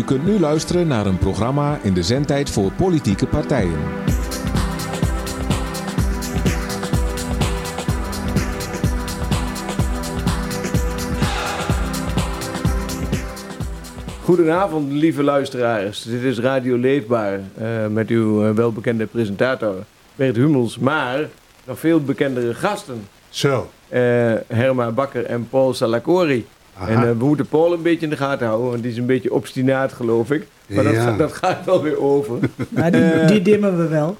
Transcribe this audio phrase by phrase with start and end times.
[0.00, 3.78] U kunt nu luisteren naar een programma in de zendtijd voor politieke partijen.
[14.24, 16.02] Goedenavond, lieve luisteraars.
[16.02, 19.74] Dit is Radio Leefbaar uh, met uw uh, welbekende presentator
[20.14, 21.28] Bert Hummels, maar
[21.64, 23.08] nog veel bekendere gasten.
[23.28, 23.70] Zo.
[23.88, 23.98] Uh,
[24.46, 26.46] Herma Bakker en Paul Salacori.
[26.88, 29.32] En we moeten Paul een beetje in de gaten houden, want die is een beetje
[29.34, 30.46] obstinaat, geloof ik.
[30.66, 31.16] Maar dat, Ja.
[31.16, 32.38] dat gaat wel weer over.
[32.68, 34.16] Maar die, die dimmen we wel.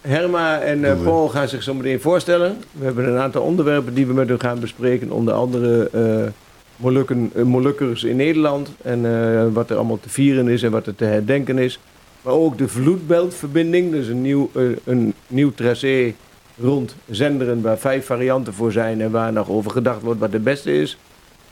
[0.00, 2.56] Herma en eh, Paul gaan zich zo meteen voorstellen.
[2.72, 5.10] We hebben een aantal onderwerpen die we met hen gaan bespreken.
[5.10, 6.32] Onder andere eh
[6.76, 8.70] Molukken, eh, Molukkers in Nederland.
[8.82, 11.78] En eh, wat er allemaal te vieren is en wat er te herdenken is.
[12.22, 13.90] Maar ook de vloedbeltverbinding.
[13.90, 16.12] Dus een nieuw, eh, een nieuw tracé
[16.60, 19.00] rond Zenderen waar vijf varianten voor zijn.
[19.00, 20.98] En waar nog over gedacht wordt wat de beste is.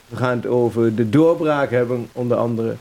[0.07, 2.75] We gaan het over de doorbraak hebben, onder andere.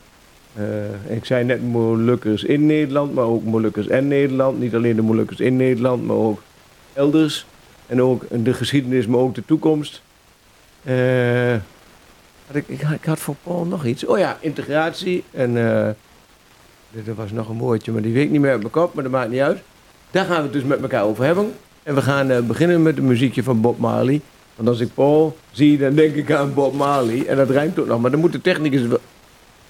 [0.55, 4.59] Eh, ik zei net Molukkers in Nederland, maar ook Molukkers en Nederland.
[4.61, 6.43] Niet alleen de Molukkers in Nederland, maar ook
[6.93, 7.47] elders.
[7.87, 10.03] En ook de geschiedenis, maar ook de toekomst.
[10.85, 10.95] Eh,
[12.47, 14.07] had ik, ik, had- voor Paul nog iets.
[14.07, 15.25] Oh ja, integratie.
[15.31, 15.87] En eh,
[17.07, 19.03] er was nog een woordje, maar die weet ik niet meer uit mijn kop, maar
[19.03, 19.59] dat maakt niet uit.
[20.11, 21.53] Daar gaan we het dus met elkaar over hebben.
[21.83, 24.21] En we gaan beginnen met een muziekje van Bob Marley.
[24.57, 27.27] Want als ik Paul zie, dan denk ik aan Bob Marley.
[27.27, 28.01] En dat rijmt ook nog.
[28.01, 28.83] Maar dan moet de technicus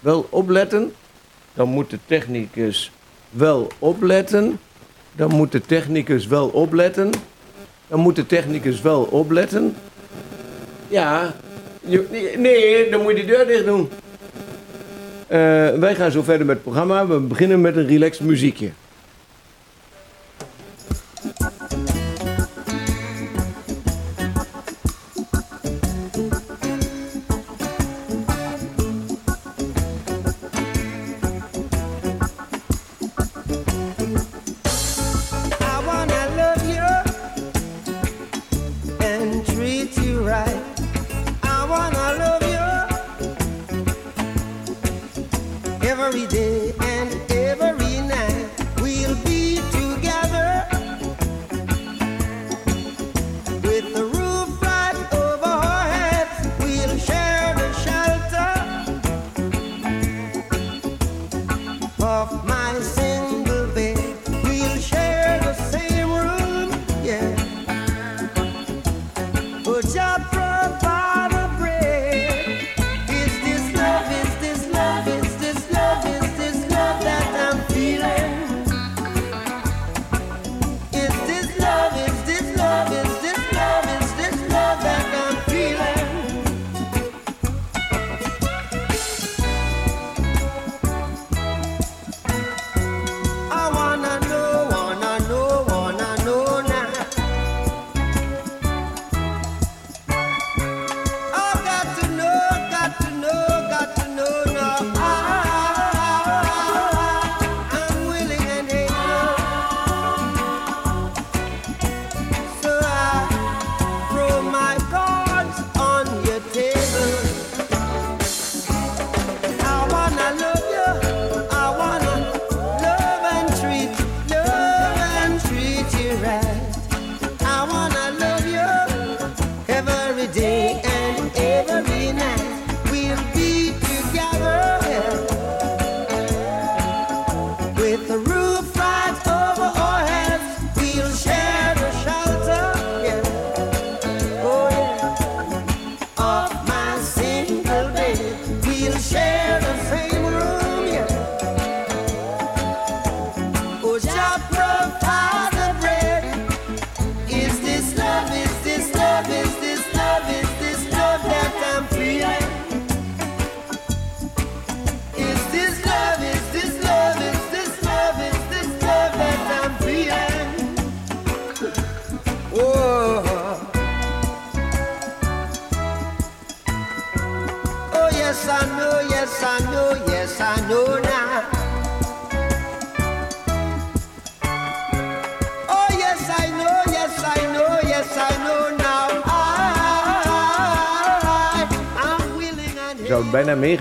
[0.01, 0.93] wel, opletten.
[1.55, 2.91] Dan moet de technicus
[3.31, 4.59] wel opletten.
[5.17, 7.11] Dan moet de technicus wel opletten.
[7.89, 9.77] Dan moet de technicus wel opletten.
[10.89, 11.35] Ja.
[12.37, 13.89] nee, dan moet je die deur dicht doen.
[15.27, 15.39] Eh,
[15.79, 17.07] wij gaan zo verder met het programma.
[17.07, 18.71] We beginnen met een relaxed muziekje.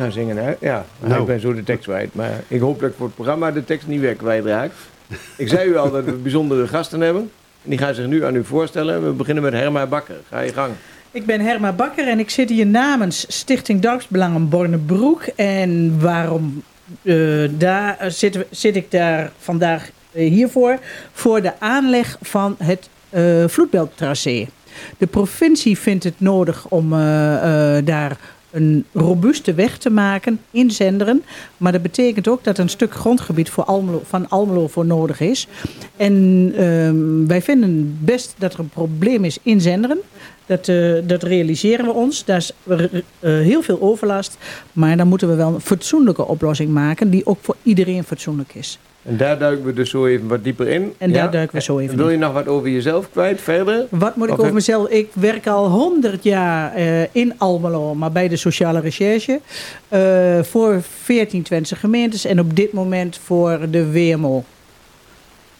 [0.02, 0.54] Gaan zingen, hè?
[0.60, 1.22] Ja, Nou.
[1.22, 2.16] ik ben zo de tekst kwijt.
[2.16, 4.72] Maar ik hoop dat ik voor het programma de tekst niet weer kwijtraak.
[5.38, 7.22] Ik zei u al dat we bijzondere gasten hebben.
[7.64, 9.06] En die gaan zich nu aan u voorstellen.
[9.06, 10.16] We beginnen met Herma Bakker.
[10.30, 10.74] Ga je gang.
[11.12, 15.22] Ik ben Herma Bakker en ik zit hier namens Stichting Dorpsbelangen Bornebroek.
[15.36, 16.64] En waarom
[17.02, 20.78] eh, daar zit, zit ik daar vandaag eh, hiervoor.
[21.12, 24.48] Voor de aanleg van het eh vloedbelttracé.
[24.98, 28.18] De provincie vindt het nodig om eh, eh, daar
[28.52, 31.24] een robuuste weg te maken in Zenderen.
[31.58, 35.48] Maar dat betekent ook dat een stuk grondgebied voor Almelo, van Almelo voor nodig is.
[35.98, 36.14] En
[36.56, 40.00] ehm, wij vinden best dat er een probleem is in Zenderen.
[40.46, 42.26] Dat, eh, dat realiseren we ons.
[42.26, 42.80] Daar is eh,
[43.20, 44.38] heel veel overlast.
[44.74, 47.10] Maar dan moeten we wel een fatsoenlijke oplossing maken...
[47.10, 48.80] die ook voor iedereen fatsoenlijk is.
[49.04, 50.94] En daar duiken we dus zo even wat dieper in.
[50.98, 52.12] En daar duiken we zo even Wil in.
[52.12, 53.86] je nog wat over jezelf kwijt verder?
[53.90, 54.90] Wat moet ik Of over heb- mezelf?
[54.90, 59.40] Ik werk al 100 jaar eh, in Almelo, maar bij de sociale recherche.
[59.88, 64.44] eh, voor 14 Twentse gemeentes en op dit moment voor de WMO.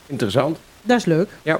[0.08, 0.58] Interessant.
[0.82, 1.28] Dat is leuk.
[1.44, 1.58] En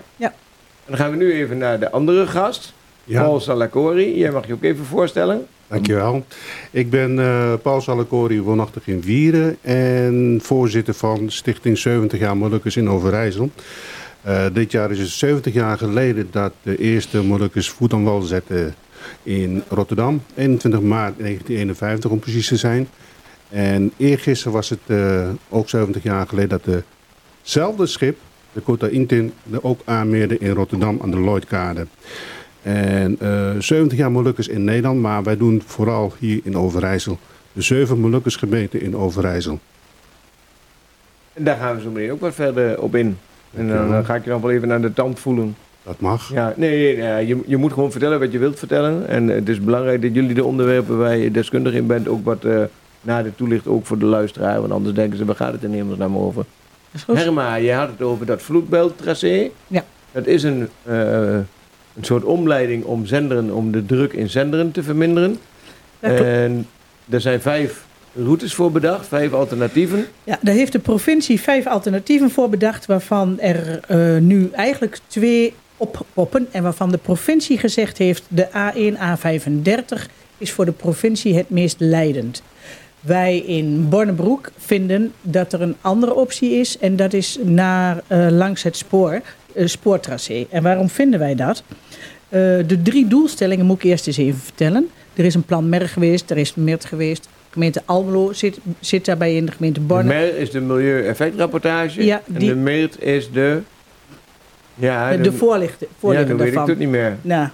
[0.86, 2.74] dan gaan we nu even naar de andere gast.
[3.04, 4.18] Ja, Paul Salacori.
[4.18, 5.48] Jij mag je ook even voorstellen.
[5.72, 6.26] Dankjewel.
[6.72, 12.78] Ik ben eh, Paul Salacori, woonachtig in Wieren en voorzitter van Stichting 70 jaar Molukkers
[12.78, 13.52] in Overijssel.
[14.22, 18.22] Eh, dit jaar is het 70 jaar geleden dat de eerste Molukkers voet aan wal
[18.22, 18.76] zetten
[19.24, 20.24] in Rotterdam.
[20.36, 22.88] 21 maart 1951 om precies te zijn.
[23.50, 26.84] En eergisteren was het eh, ook 70 jaar geleden dat
[27.42, 28.18] hetzelfde schip,
[28.54, 31.88] de Kota Intin, ook aanmeerde in Rotterdam aan de Lloydkade.
[32.62, 37.20] En eh 70 jaar Molukkers in Nederland, maar wij doen vooral hier in Overijssel.
[37.54, 39.60] De zeven Molukkers gemeenten in Overijssel.
[41.34, 43.18] En daar gaan we zo meteen ook wat verder op in.
[43.54, 45.56] En dan eh, ga ik je nog wel even aan de tand voelen.
[45.84, 46.34] Dat mag.
[46.34, 49.08] Ja, nee, nee, je, je moet gewoon vertellen wat je wilt vertellen.
[49.08, 52.44] En het is belangrijk dat jullie de onderwerpen waar je deskundig in bent ook wat
[52.46, 52.64] eh
[53.02, 54.60] nader toelicht, ook voor de luisteraar.
[54.60, 56.44] Want anders denken ze, waar gaat het in hemelsnaam over?
[56.44, 57.18] Dat is goed.
[57.18, 59.50] Herma, je had het over dat vloedbelttracé.
[59.68, 59.84] Ja.
[60.12, 61.38] Dat is een, eh,
[61.96, 65.38] een soort omleiding om zenderen, om de druk in zenderen te verminderen.
[66.00, 66.68] En
[67.10, 67.86] er zijn vijf
[68.16, 70.06] routes voor bedacht, vijf alternatieven.
[70.24, 75.54] Ja, daar heeft de provincie vijf alternatieven voor bedacht, waarvan er eh, nu eigenlijk twee
[75.78, 76.48] oppoppen.
[76.52, 81.76] En waarvan de provincie gezegd heeft, de A1, A35 is voor de provincie het meest
[81.80, 82.44] leidend.
[83.00, 88.28] Wij in Bornebroek vinden dat er een andere optie is en dat is naar, eh,
[88.30, 89.22] langs het spoor,
[89.56, 90.46] spoortracé.
[90.50, 91.64] En waarom vinden wij dat?
[92.30, 94.90] Eh, de drie doelstellingen moet ik eerst eens even vertellen.
[95.14, 97.24] Er is een plan MER geweest, er is MERT geweest.
[97.24, 100.04] De gemeente Almelo zit, zit daarbij in, de gemeente De Borne.
[100.04, 102.06] MER is de milieueffectrapportage.
[102.06, 103.60] Ja, En die- de MERT is de...
[104.76, 107.18] Ja, de voorlichten, ja, voorlichten dan weet ik het niet meer.
[107.22, 107.48] Nou,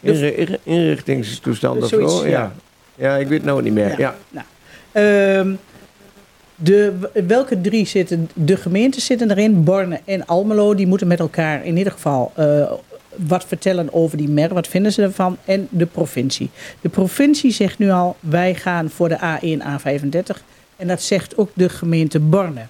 [0.00, 2.26] De- inri- inrichtingstoestand of zo.
[2.26, 2.30] ja.
[2.30, 2.52] Ja.
[2.94, 3.98] ja, ik weet het nou niet meer.
[4.00, 4.14] Ja.
[4.30, 4.44] Ja.
[4.92, 5.54] ehm,
[6.60, 6.92] de,
[7.26, 8.30] welke drie zitten?
[8.34, 10.74] De gemeenten zitten erin, Borne en Almelo.
[10.74, 12.72] Die moeten met elkaar in ieder geval eh,
[13.16, 14.54] wat vertellen over die MER.
[14.54, 15.36] Wat vinden ze ervan?
[15.44, 16.50] En de provincie.
[16.80, 20.42] De provincie zegt nu al, wij gaan voor de A1, A35.
[20.76, 22.66] En dat zegt ook de gemeente Borne.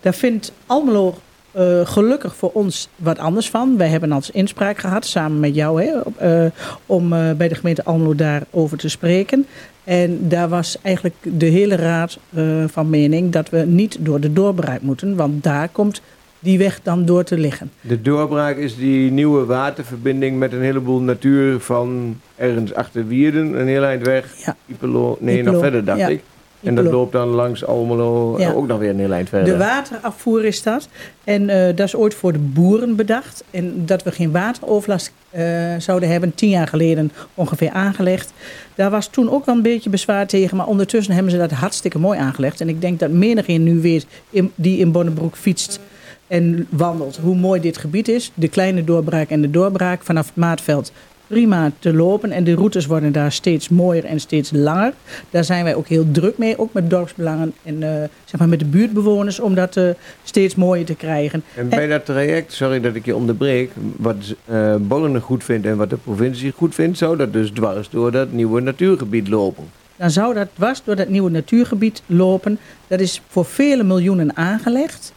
[0.00, 1.18] Daar vindt Almelo
[1.52, 3.76] eh, gelukkig voor ons wat anders van.
[3.76, 6.44] Wij hebben als inspraak gehad, samen met jou, hè, op, eh,
[6.86, 9.46] om eh, bij de gemeente Almelo daarover te spreken.
[9.84, 12.18] En daar was eigenlijk de hele raad
[12.66, 16.00] van mening dat we niet door de doorbraak moeten, want daar komt
[16.38, 17.70] die weg dan door te liggen.
[17.80, 23.66] De doorbraak is die nieuwe waterverbinding met een heleboel natuur van ergens achter Wierden, een
[23.66, 24.34] heel eind weg.
[24.44, 24.56] Ja.
[24.66, 26.08] Ipelo, nee, Ipelo, nog verder dacht ja.
[26.08, 26.22] ik.
[26.62, 28.52] En dat loopt dan langs Almelo Ja.
[28.52, 29.52] ook nog weer een heel eind verder.
[29.52, 30.88] De waterafvoer is dat.
[31.24, 33.44] En eh, dat is ooit voor de boeren bedacht.
[33.50, 35.44] En dat we geen wateroverlast eh,
[35.78, 38.32] zouden hebben, tien jaar geleden ongeveer aangelegd.
[38.74, 40.56] Daar was toen ook wel een beetje bezwaar tegen.
[40.56, 42.60] Maar ondertussen hebben ze dat hartstikke mooi aangelegd.
[42.60, 45.80] En ik denk dat menigeen nu weet in, die in Bonnebroek fietst
[46.26, 47.18] en wandelt.
[47.22, 48.32] Hoe mooi dit gebied is.
[48.34, 50.92] De kleine doorbraak en de doorbraak vanaf het Maatveld.
[51.30, 54.92] Prima te lopen en de routes worden daar steeds mooier en steeds langer.
[55.30, 58.58] Daar zijn wij ook heel druk mee, ook met dorpsbelangen en eh, zeg maar met
[58.58, 59.88] de buurtbewoners, om dat eh,
[60.22, 61.42] steeds mooier te krijgen.
[61.54, 65.76] En bij dat traject, sorry dat ik je onderbreek, wat eh Borne goed vindt en
[65.76, 69.64] wat de provincie goed vindt, zou dat dus dwars door dat nieuwe natuurgebied lopen.
[69.96, 72.58] Dan zou dat dwars door dat nieuwe natuurgebied lopen.
[72.86, 75.12] Dat is voor vele miljoenen aangelegd.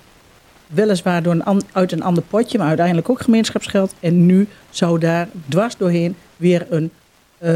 [0.74, 3.94] Weliswaar door een uit een ander potje, maar uiteindelijk ook gemeenschapsgeld.
[4.00, 6.92] En nu zou daar dwars doorheen weer een
[7.38, 7.51] eh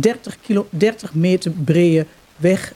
[0.00, 2.06] 30, kilo, 30 meter brede
[2.36, 2.72] weg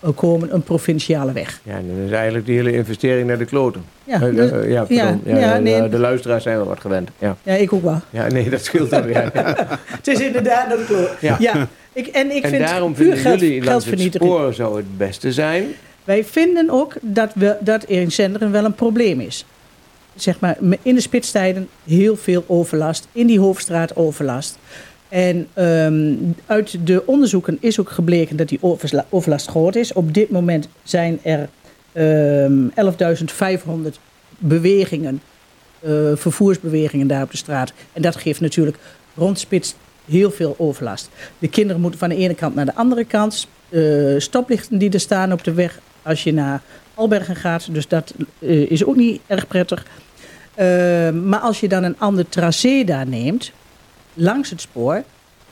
[0.00, 1.60] eh, komen, een provinciale weg.
[1.62, 3.84] Ja, en dan is eigenlijk die hele investering naar de kloten.
[4.04, 4.86] Ja, Eh, dus- eh, ja,
[5.24, 5.88] ja, nee.
[5.88, 7.10] de luisteraars zijn wel wat gewend.
[7.18, 8.00] Ja, ja, ik ook wel.
[8.10, 9.30] ja nee, dat scheelt dan weer.
[9.96, 11.10] Het is inderdaad een kloot.
[11.20, 11.36] Ja.
[11.38, 11.68] Ja.
[11.92, 14.96] Ik, en ik en vind daarom puur vinden geld, jullie langs het spoor zou het
[14.98, 15.64] beste zijn.
[16.04, 19.44] Wij vinden ook dat, we, dat er in Zenderen wel een probleem is.
[20.14, 23.08] Zeg maar, in de spitstijden heel veel overlast.
[23.12, 24.58] In die hoofdstraat overlast.
[25.08, 26.14] En ehm,
[26.46, 28.58] uit de onderzoeken is ook gebleken dat die
[29.08, 29.92] overlast groot is.
[29.92, 31.48] Op dit moment zijn er
[31.92, 33.98] ehm 11.500
[34.38, 35.20] bewegingen,
[35.80, 37.72] eh, vervoersbewegingen daar op de straat.
[37.92, 38.76] En dat geeft natuurlijk
[39.14, 41.08] rondspits heel veel overlast.
[41.38, 43.48] De kinderen moeten van de ene kant naar de andere kant.
[43.68, 43.82] Eh,
[44.18, 46.62] stoplichten die er staan op de weg als je naar
[46.94, 47.74] Albergen gaat.
[47.74, 49.86] Dus dat eh, is ook niet erg prettig.
[50.54, 50.66] Eh,
[51.10, 53.52] maar als je dan een ander tracé daar neemt,
[54.14, 55.02] langs het spoor,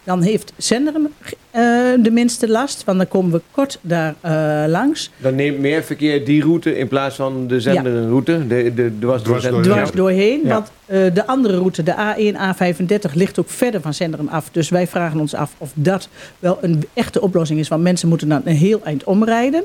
[0.05, 1.13] dan heeft Zenderen
[1.51, 1.63] eh,
[2.01, 2.85] de minste last.
[2.85, 5.11] Want dan komen we kort daar eh, langs.
[5.17, 8.47] Dan neemt meer verkeer die route in plaats van de zenderenroute.
[8.47, 9.73] De, de, dwars door Dwars door- zender.
[9.73, 10.41] dwars doorheen.
[10.45, 10.49] Ja.
[10.55, 14.49] Want eh, de andere route, de A1, A35, ligt ook verder van Zenderen af.
[14.53, 17.69] Dus wij vragen ons af of dat wel een echte oplossing is.
[17.69, 19.65] Want mensen moeten dan een heel eind omrijden.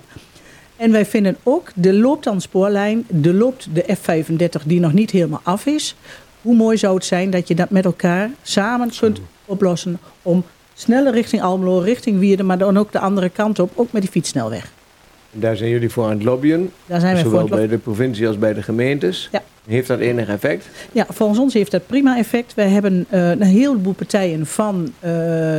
[0.77, 5.11] En wij vinden ook, er loopt dan spoorlijn, er loopt de F35 die nog niet
[5.11, 5.95] helemaal af is.
[6.41, 10.43] Hoe mooi zou het zijn dat je dat met elkaar samen kunt oplossen om
[10.73, 14.11] sneller richting Almelo, richting Wierden, maar dan ook de andere kant op, ook met die
[14.11, 14.71] fietssnelweg.
[15.31, 16.71] Daar zijn jullie voor aan het lobbyen.
[16.85, 17.31] Daar zijn wij voor.
[17.31, 19.29] Zowel bij de provincie als bij de gemeentes.
[19.31, 19.43] Ja.
[19.67, 20.65] Heeft dat enig effect?
[20.91, 22.53] Ja, volgens ons heeft dat prima effect.
[22.53, 25.09] We hebben eh, een heleboel partijen van eh,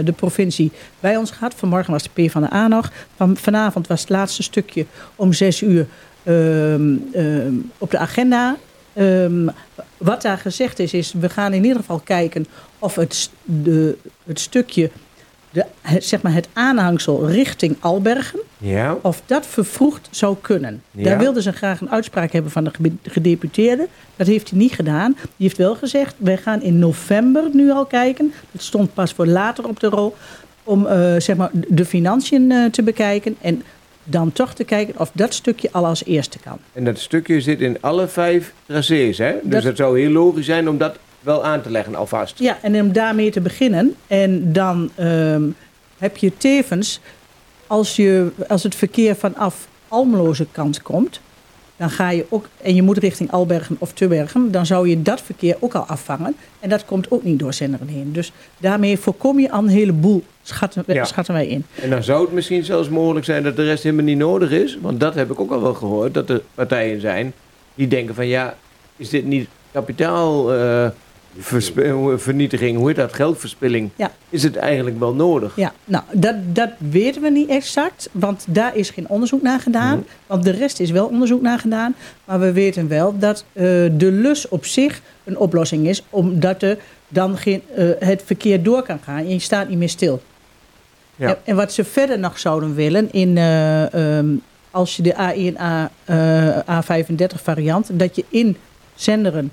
[0.04, 1.54] de provincie bij ons gehad.
[1.54, 2.92] Vanmorgen was de P van de A nog.
[3.16, 4.86] Van, vanavond was het laatste stukje
[5.16, 5.86] om zes uur
[6.22, 8.56] ehm, ehm, op de agenda.
[8.92, 9.48] Ehm,
[9.96, 12.46] wat daar gezegd is, is we gaan in ieder geval kijken
[12.78, 14.90] of het, de, het stukje,
[15.58, 18.96] de, het, zeg maar het aanhangsel richting Albergen Ja.
[19.02, 20.82] of dat vervroegd zou kunnen.
[20.90, 21.04] Ja.
[21.04, 22.70] Daar wilden ze graag een uitspraak hebben van de
[23.02, 23.88] gedeputeerde.
[24.16, 25.12] Dat heeft hij niet gedaan.
[25.12, 28.32] Die heeft wel gezegd, wij gaan in november nu al kijken.
[28.52, 30.16] Dat stond pas voor later op de rol.
[30.64, 33.36] Om eh, zeg maar de financiën eh, te bekijken.
[33.40, 33.62] En
[34.04, 36.58] dan toch te kijken of dat stukje al als eerste kan.
[36.72, 39.32] En dat stukje zit in alle vijf tracés, hè?
[39.42, 42.38] Dus Dat- dat zou heel logisch zijn om dat wel aan te leggen alvast.
[42.38, 43.94] Ja, en om daarmee te beginnen.
[44.06, 45.42] En dan ehm,
[45.98, 47.00] heb je tevens,
[47.66, 51.20] als, je, als het verkeer vanaf Almeloze kant komt,
[51.76, 55.20] dan ga je ook, en je moet richting Albergen of Tubbergen, dan zou je dat
[55.22, 56.36] verkeer ook al afvangen.
[56.60, 58.12] En dat komt ook niet door Zenderen heen.
[58.12, 61.04] Dus daarmee voorkom je al een heleboel, schatten, Ja.
[61.04, 61.64] schatten wij in.
[61.82, 64.78] En dan zou het misschien zelfs mogelijk zijn dat de rest helemaal niet nodig is.
[64.80, 66.14] Want dat heb ik ook al wel gehoord.
[66.14, 67.32] Dat er partijen zijn
[67.74, 68.56] die denken van ja,
[68.96, 70.86] is dit niet kapitaal eh,
[72.16, 72.76] vernietiging?
[72.76, 73.12] Hoe heet dat?
[73.12, 73.90] Geldverspilling.
[73.96, 74.12] Ja.
[74.28, 75.56] Is het eigenlijk wel nodig?
[75.56, 79.98] Ja, nou, dat, dat weten we niet exact, want daar is geen onderzoek naar gedaan.
[79.98, 80.06] Mhm.
[80.26, 81.94] Want de rest is wel onderzoek naar gedaan.
[82.24, 86.78] Maar we weten wel dat eh, de lus op zich een oplossing is, omdat er
[87.08, 90.22] dan geen, eh, het verkeer door kan gaan en je staat niet meer stil.
[91.16, 91.28] Ja.
[91.28, 94.28] En, en wat ze verder nog zouden willen, in, eh, ehm,
[94.70, 98.56] als je de A1, A, eh, A35 variant, dat je in
[98.94, 99.52] Zenderen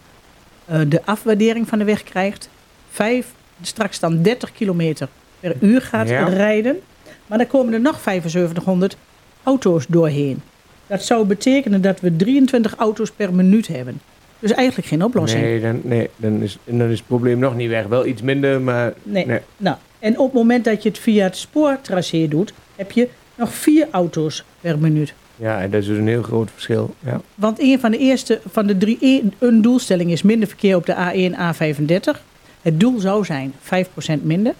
[0.66, 2.50] de afwaardering van de weg krijgt.
[2.90, 3.28] Vijf,
[3.62, 5.08] straks dan 30 kilometer
[5.40, 6.28] per uur gaat Ja.
[6.28, 6.80] rijden.
[7.28, 8.98] Maar dan komen er nog 7500
[9.44, 10.42] auto's doorheen.
[10.88, 14.02] Dat zou betekenen dat we 23 auto's per minuut hebben.
[14.40, 15.42] Dus eigenlijk geen oplossing.
[15.44, 17.86] Nee, dan, nee dan, is, dan is het probleem nog niet weg.
[17.86, 19.26] Wel iets minder, maar Nee.
[19.26, 19.40] nee.
[19.58, 23.54] Nou, en op het moment dat je het via het spoortracé doet, heb je nog
[23.54, 25.14] vier auto's per minuut.
[25.36, 26.96] Ja, en dat is dus een heel groot verschil.
[27.00, 27.22] Ja.
[27.36, 30.86] Want een van de eerste van de drie, een- een doelstelling is minder verkeer op
[30.86, 32.24] de A1, A35.
[32.62, 34.54] Het doel zou zijn 5% minder.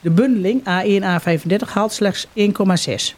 [0.00, 3.14] De bundeling A1, A35 haalt slechts 1,6.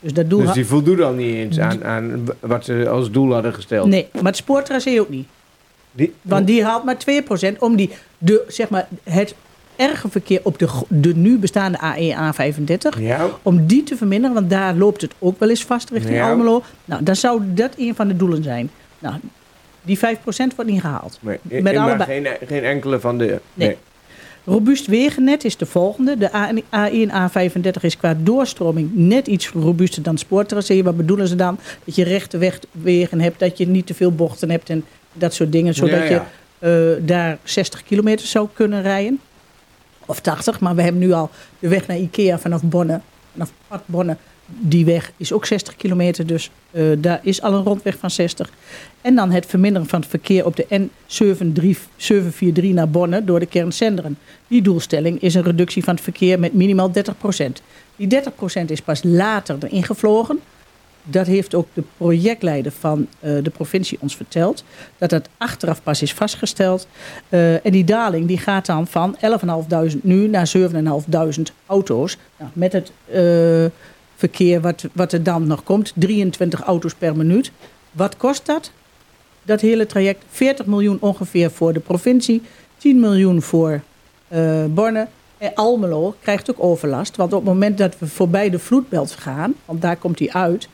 [0.00, 3.32] Dus dat doel Dus die voldoet al niet eens aan, aan wat ze als doel
[3.32, 3.88] hadden gesteld.
[3.88, 5.26] Nee, maar het spoortracé ook niet.
[5.92, 9.34] Die, Want die haalt maar 2% om die, de, zeg maar, het
[10.08, 13.00] verkeer op de, de nu bestaande A1, A35...
[13.00, 16.30] Ja, om die te verminderen, want daar loopt het ook wel eens vast richting Ja.
[16.30, 16.62] Almelo.
[16.84, 18.70] Nou, dan zou dat een van de doelen zijn.
[18.98, 19.14] Nou,
[19.82, 20.00] die 5%
[20.56, 21.18] wordt niet gehaald.
[21.20, 22.22] maar, Met maar allebei.
[22.22, 23.40] geen, geen enkele van de...
[23.54, 23.76] Nee.
[24.44, 26.16] Robuust wegennet is de volgende.
[26.18, 30.82] De A1, A35 is qua doorstroming net iets robuuster dan spoortracé.
[30.82, 31.58] Wat bedoelen ze dan?
[31.84, 35.52] Dat je rechte wegen hebt, dat je niet te veel bochten hebt en dat soort
[35.52, 35.74] dingen.
[35.74, 36.26] Zodat Ja, ja.
[36.60, 39.20] je eh, daar 60 kilometer zou kunnen rijden.
[40.08, 43.00] Of 80, maar we hebben nu al de weg naar Ikea vanaf Bonne.
[43.32, 46.26] Vanaf Pad Bonne, die weg is ook 60 kilometer.
[46.26, 48.50] Dus eh, daar is al een rondweg van 60.
[49.00, 53.72] En dan het verminderen van het verkeer op de N743 naar Bonne door de kern
[53.72, 54.18] Zenderen.
[54.46, 56.92] Die doelstelling is een reductie van het verkeer met minimaal 30%.
[57.96, 58.22] Die
[58.62, 60.40] 30% is pas later erin gevlogen.
[61.10, 64.64] Dat heeft ook de projectleider van eh, de provincie ons verteld.
[64.98, 66.86] Dat dat achteraf pas is vastgesteld.
[67.28, 72.16] Eh, en die daling die gaat dan van 11.500 nu naar 7.500 auto's.
[72.38, 73.64] Nou, met het eh,
[74.16, 75.92] verkeer wat, wat er dan nog komt.
[75.94, 77.52] 23 auto's per minuut.
[77.92, 78.72] Wat kost dat?
[79.42, 82.42] Dat hele traject 40 miljoen ongeveer voor de provincie.
[82.76, 83.80] 10 miljoen voor
[84.68, 85.06] Borne.
[85.38, 87.16] En Almelo krijgt ook overlast.
[87.16, 90.68] Want op het moment dat we voorbij de vloedbelt gaan, want daar komt hij uit,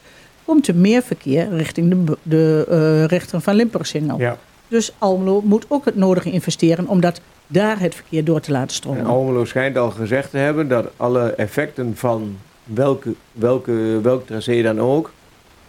[0.45, 4.19] komt er meer verkeer richting de, de eh rechter van Limburgsingel.
[4.19, 4.39] Ja.
[4.69, 8.69] Dus Almelo moet ook het nodige investeren om dat daar het verkeer door te laten
[8.69, 9.07] En stromen.
[9.07, 14.81] Almelo schijnt al gezegd te hebben dat alle effecten van welke, welke, welk tracé dan
[14.81, 15.13] ook,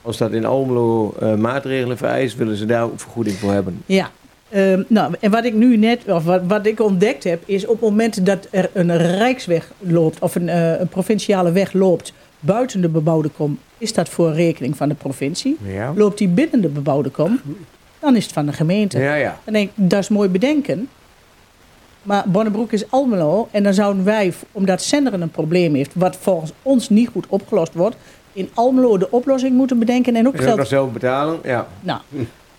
[0.01, 3.81] als dat in Almelo eh, maatregelen vereist, willen ze daar ook vergoeding voor hebben.
[3.85, 4.09] Ja.
[4.49, 7.71] Ehm, nou, en wat ik nu net, of wat, wat ik ontdekt heb, is op
[7.71, 12.81] het moment dat er een rijksweg loopt of een, eh, een provinciale weg loopt buiten
[12.81, 15.57] de bebouwde kom, is dat voor rekening van de provincie.
[15.61, 15.93] Ja.
[15.95, 17.39] Loopt die binnen de bebouwde kom,
[17.99, 18.99] dan is het van de gemeente.
[18.99, 19.39] Ja, ja.
[19.43, 20.89] Dan denk ik, dat is mooi bedenken.
[22.03, 23.47] Maar Bonnebroek is Almelo.
[23.51, 27.73] En dan zouden wij, omdat Zenderen een probleem heeft, wat volgens ons niet goed opgelost
[27.73, 27.95] wordt,
[28.33, 31.39] in Almelo de oplossing moeten bedenken en ook geld nog zelf betalen.
[31.43, 31.67] Ja.
[31.81, 31.99] nou,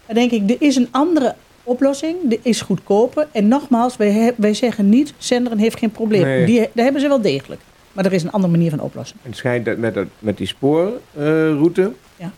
[0.07, 1.35] dan denk ik, er is een andere
[1.67, 2.33] oplossing.
[2.33, 3.29] Er is goedkoper.
[3.33, 6.23] En nogmaals, wij, wij zeggen niet, Zenderen heeft geen probleem.
[6.23, 6.47] Nee.
[6.47, 7.61] Die, daar hebben ze wel degelijk.
[7.97, 9.17] Maar er is een andere manier van oplossen.
[9.23, 12.31] En het schijnt dat met, dat, met die spoorroute Ja.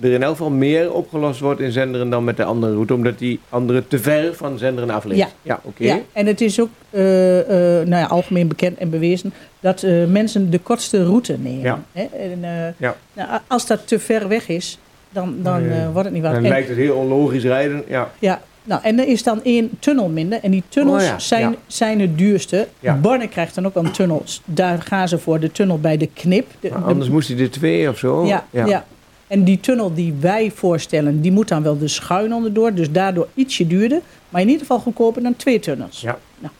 [0.00, 3.18] er in elk geval meer opgelost wordt in Zenderen dan met de andere route, omdat
[3.18, 5.20] die andere te ver van Zenderen af ligt.
[5.20, 5.28] Ja.
[5.42, 5.84] ja oké.
[5.84, 10.04] Ja, en het is ook eh, eh, nou ja, algemeen bekend en bewezen dat eh,
[10.04, 11.62] mensen de kortste route nemen.
[11.62, 11.82] Ja.
[11.92, 12.02] Hè?
[12.04, 12.40] En,
[12.76, 12.94] nou,
[13.46, 14.78] als dat te ver weg is,
[15.10, 16.32] dan, dan wordt het niet wat.
[16.32, 17.84] Dan En- lijkt het heel onlogisch rijden.
[17.88, 18.10] Ja.
[18.18, 20.38] Ja, nou, en er is dan één tunnel minder.
[20.42, 21.56] En die tunnels Oh ja, zijn, ja.
[21.66, 22.68] zijn het duurste.
[22.80, 23.00] Ja.
[23.30, 24.22] Krijgt dan ook een tunnel.
[24.44, 26.46] Daar gaan ze voor de tunnel bij de knip.
[26.60, 28.26] De- Maar de- anders moest hij er twee of zo.
[28.26, 28.84] ja, ja.
[29.26, 32.74] En die tunnel die wij voorstellen, die moet dan wel de schuin onderdoor.
[32.74, 34.00] Dus daardoor ietsje duurder.
[34.28, 36.00] Maar in ieder geval goedkoper dan twee tunnels.
[36.00, 36.18] Ja.
[36.38, 36.52] Nou,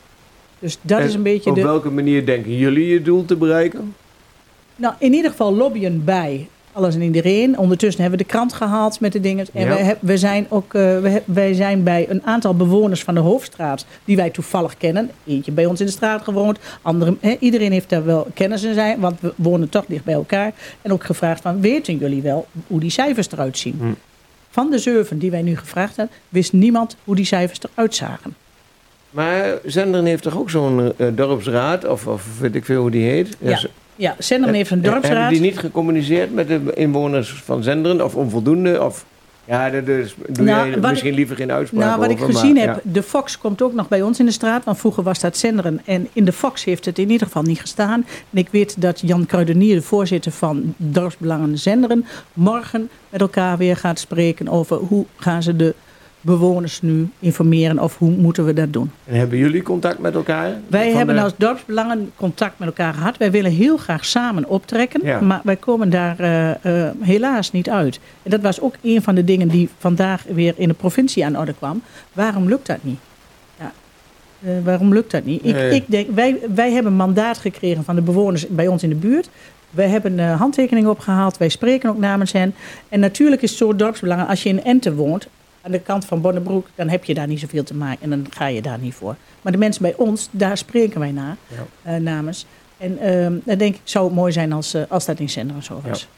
[0.58, 1.62] dus dat En is een beetje Op de...
[1.62, 3.94] welke manier denken jullie je doel te bereiken?
[4.76, 7.58] Nou, in ieder geval lobbyen bij alles en iedereen.
[7.58, 9.46] Ondertussen hebben we de krant gehaald met de dingen.
[9.52, 9.68] En Ja.
[9.68, 13.20] wij, heb- we zijn ook, eh, we, wij zijn bij een aantal bewoners van de
[13.20, 15.10] Hoofdstraat, die wij toevallig kennen.
[15.26, 16.58] Eentje bij ons in de straat gewoond.
[16.82, 20.52] Andere, iedereen heeft daar wel kennis in zijn, want we wonen toch dicht bij elkaar.
[20.82, 23.76] En ook gevraagd van, weten jullie wel hoe die cijfers eruit zien?
[23.80, 23.84] Hm.
[24.50, 28.34] Van de zeven die wij nu gevraagd hebben, wist niemand hoe die cijfers eruit zagen.
[29.10, 33.04] Maar Zenderen heeft toch ook zo'n eh, dorpsraad, of, of weet ik veel hoe die
[33.10, 33.36] heet?
[33.38, 33.60] Ja,
[33.96, 35.30] Ja, Zenderen heeft een Hebben dorpsraad.
[35.30, 38.04] die niet gecommuniceerd met de inwoners van Zenderen?
[38.04, 38.82] Of onvoldoende?
[38.82, 39.04] Of,
[39.44, 42.80] ja, dus doe Nou, jij misschien liever geen uitspraak Nou, wat ik gezien maar, heb,
[42.82, 44.64] de Fox komt ook nog bij ons in de straat.
[44.64, 45.80] Want vroeger was dat Zenderen.
[45.84, 48.06] En in de Fox heeft het in ieder geval niet gestaan.
[48.30, 52.04] En ik weet dat Jan Kruidenier, de voorzitter van Dorpsbelangen Zenderen...
[52.32, 55.74] morgen met elkaar weer gaat spreken over hoe gaan ze de
[56.24, 57.78] bewoners nu informeren...
[57.78, 58.90] of hoe moeten we dat doen.
[59.04, 60.52] En hebben jullie contact met elkaar?
[60.68, 63.16] Wij Van hebben de- als dorpsbelangen contact met elkaar gehad.
[63.16, 65.20] Wij willen heel graag samen optrekken, Ja.
[65.20, 66.50] maar wij komen daar eh,
[66.86, 68.00] eh, helaas niet uit.
[68.22, 71.38] En dat was ook een van de dingen die vandaag weer in de provincie aan
[71.38, 71.82] orde kwam.
[72.12, 72.98] Waarom lukt dat niet?
[73.58, 73.72] Ja.
[74.42, 75.44] Eh, waarom lukt dat niet?
[75.44, 75.70] Ik, Nee.
[75.74, 79.28] ik denk, wij, wij hebben mandaat gekregen van de bewoners bij ons in de buurt.
[79.70, 81.36] Wij hebben handtekeningen opgehaald.
[81.36, 82.54] Wij spreken ook namens hen.
[82.88, 84.26] En natuurlijk is het zo dorpsbelangen.
[84.26, 85.26] Als je in Ente woont,
[85.64, 88.02] aan de kant van Bonnebroek, dan heb je daar niet zoveel te maken.
[88.02, 89.16] En dan ga je daar niet voor.
[89.42, 91.92] Maar de mensen bij ons, daar spreken wij naar, Ja.
[91.92, 92.46] eh, namens.
[92.76, 95.62] En ehm, dan denk ik, zou het mooi zijn als, eh, als dat in Zenderen
[95.62, 96.08] zo was.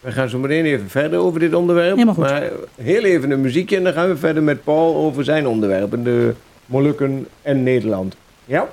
[0.00, 1.98] We gaan zo meteen even verder over dit onderwerp.
[1.98, 2.16] Goed.
[2.16, 6.04] Maar heel even een muziekje en dan gaan we verder met Paul over zijn onderwerpen.
[6.04, 6.34] De
[6.66, 8.16] Molukken en Nederland.
[8.44, 8.68] Ja?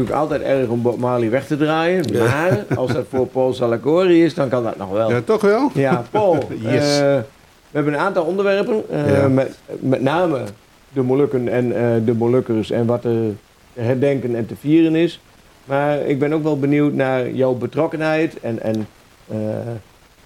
[0.00, 2.04] Natuurlijk altijd erg om Bob Marley weg te draaien.
[2.18, 5.10] Maar als dat voor Paul Salacori is, dan kan dat nog wel.
[5.10, 5.70] Ja, toch wel?
[5.74, 6.38] Ja, Paul.
[6.60, 6.98] Yes.
[7.00, 7.16] eh,
[7.70, 8.82] we hebben een aantal onderwerpen.
[8.90, 9.28] eh, Ja.
[9.28, 10.38] met, met name
[10.92, 13.10] de Molukken en eh, de Molukkers en wat er
[13.72, 15.20] te herdenken en te vieren is.
[15.64, 18.86] Maar ik ben ook wel benieuwd naar jouw betrokkenheid en, en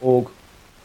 [0.00, 0.30] ook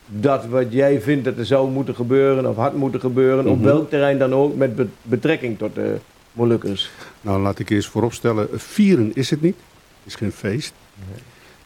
[0.08, 3.66] dat wat jij vindt dat er zou moeten gebeuren of had moeten gebeuren, op Mhm.
[3.66, 5.96] welk terrein dan ook, met be- betrekking tot de
[6.34, 6.92] Molukkers.
[7.22, 8.48] Nou, laat ik eerst vooropstellen.
[8.60, 9.56] Vieren is het niet.
[10.04, 10.74] Het is geen feest.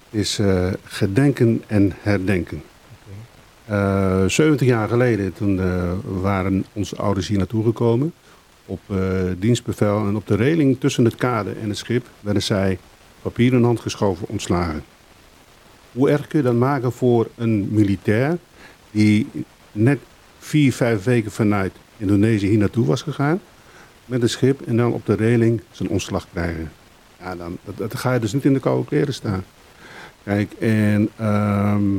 [0.10, 2.64] Het is eh, gedenken en herdenken.
[3.66, 8.14] Eh 70 jaar geleden toen eh, waren onze ouders hier naartoe gekomen.
[8.66, 8.98] Op eh,
[9.38, 12.78] dienstbevel en op de reling tussen het kade en het schip werden zij
[13.22, 14.84] papier in hand geschoven ontslagen.
[15.92, 18.38] Hoe erg kun je dat maken voor een militair
[18.92, 19.28] die
[19.72, 20.00] net
[20.40, 23.42] vier, vijf weken vanuit Indonesië hier naartoe was gegaan
[24.14, 26.72] met een schip en dan op de reling zijn ontslag krijgen.
[27.20, 29.44] Ja, dan, dat, ga je dus niet in de koude kleren staan.
[30.24, 31.98] Kijk, en ehm,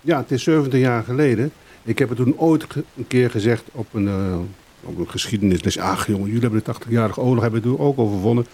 [0.00, 1.52] ja, het is 70 jaar geleden.
[1.82, 2.66] Ik heb het toen ooit
[2.96, 4.38] een keer gezegd op een, eh,
[4.80, 5.78] op een geschiedenisles.
[5.78, 8.46] Ach jongen, jullie hebben de 80-jarige oorlog hebben toen ook overwonnen.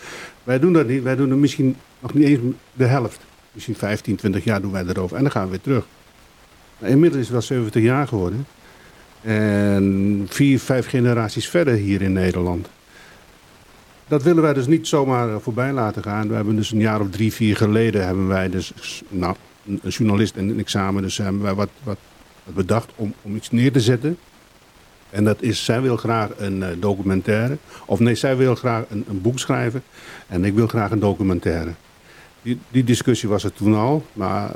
[0.44, 1.02] Wij doen dat niet.
[1.02, 2.40] Wij doen er misschien nog niet eens
[2.72, 3.20] de helft.
[3.52, 5.16] Misschien 15, 20 jaar doen wij erover.
[5.16, 5.86] En dan gaan we weer terug.
[6.78, 8.46] Nou, inmiddels is het wel 70 jaar geworden.
[9.28, 12.68] En vier, vijf generaties verder hier in Nederland.
[14.06, 16.28] Dat willen wij dus niet zomaar eh, voorbij laten gaan.
[16.28, 18.72] We hebben dus een jaar of drie, vier geleden hebben wij dus,
[19.08, 21.98] nou, een journalist en een examen, dus hebben wij wat, wat,
[22.44, 24.18] wat bedacht om, om iets neer te zetten.
[25.10, 27.56] En dat is, zij wil graag een eh, documentaire.
[27.86, 29.82] Of nee, zij wil graag een, een boek schrijven.
[30.26, 31.72] En ik wil graag een documentaire.
[32.42, 34.04] Die, die discussie was er toen al.
[34.12, 34.50] Maar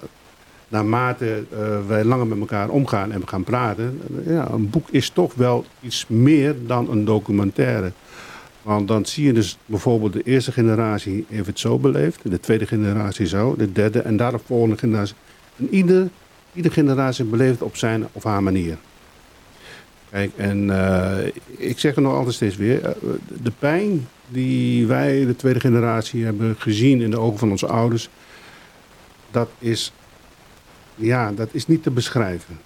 [0.72, 4.00] naarmate eh, wij langer met elkaar omgaan en we gaan praten.
[4.26, 7.92] eh, ja, een boek is toch wel iets meer dan een documentaire.
[8.62, 12.30] Want dan zie je dus bijvoorbeeld de eerste generatie heeft het zo beleefd.
[12.30, 13.54] De tweede generatie zo.
[13.56, 15.14] De derde en daar de volgende generatie.
[15.56, 16.08] En ieder,
[16.52, 18.76] ieder generatie beleeft het op zijn of haar manier.
[20.10, 22.96] Kijk, en eh, ik zeg er nog altijd steeds weer.
[23.42, 28.08] de pijn die wij, de tweede generatie, hebben gezien in de ogen van onze ouders.
[29.30, 29.92] Dat is,
[30.94, 32.58] ja, dat is niet te beschrijven.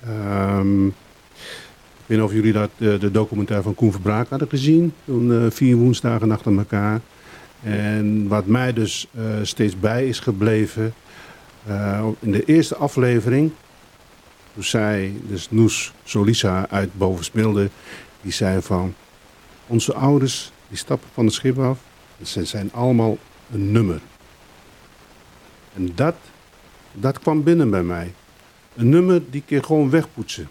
[0.00, 4.92] Ehm, ik weet niet of jullie dat, eh, de documentaire van Koen Verbraak hadden gezien.
[5.04, 7.00] Toen eh, vier woensdagen achter elkaar.
[7.62, 10.94] En wat mij dus eh, steeds bij is gebleven.
[12.20, 13.52] in de eerste aflevering.
[14.54, 17.70] Toen zei dus Noes Solisa uit Bovensmilde.
[18.22, 18.94] Die zei van.
[19.66, 21.78] Onze ouders die stappen van het schip af.
[22.22, 23.18] Ze zijn allemaal
[23.52, 24.00] een nummer.
[25.74, 26.14] En dat,
[26.92, 28.12] dat kwam binnen bij mij.
[28.76, 30.48] Een nummer die je gewoon wegpoetsen.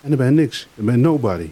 [0.00, 0.68] En dan ben niks.
[0.74, 1.50] Dan ben nobody.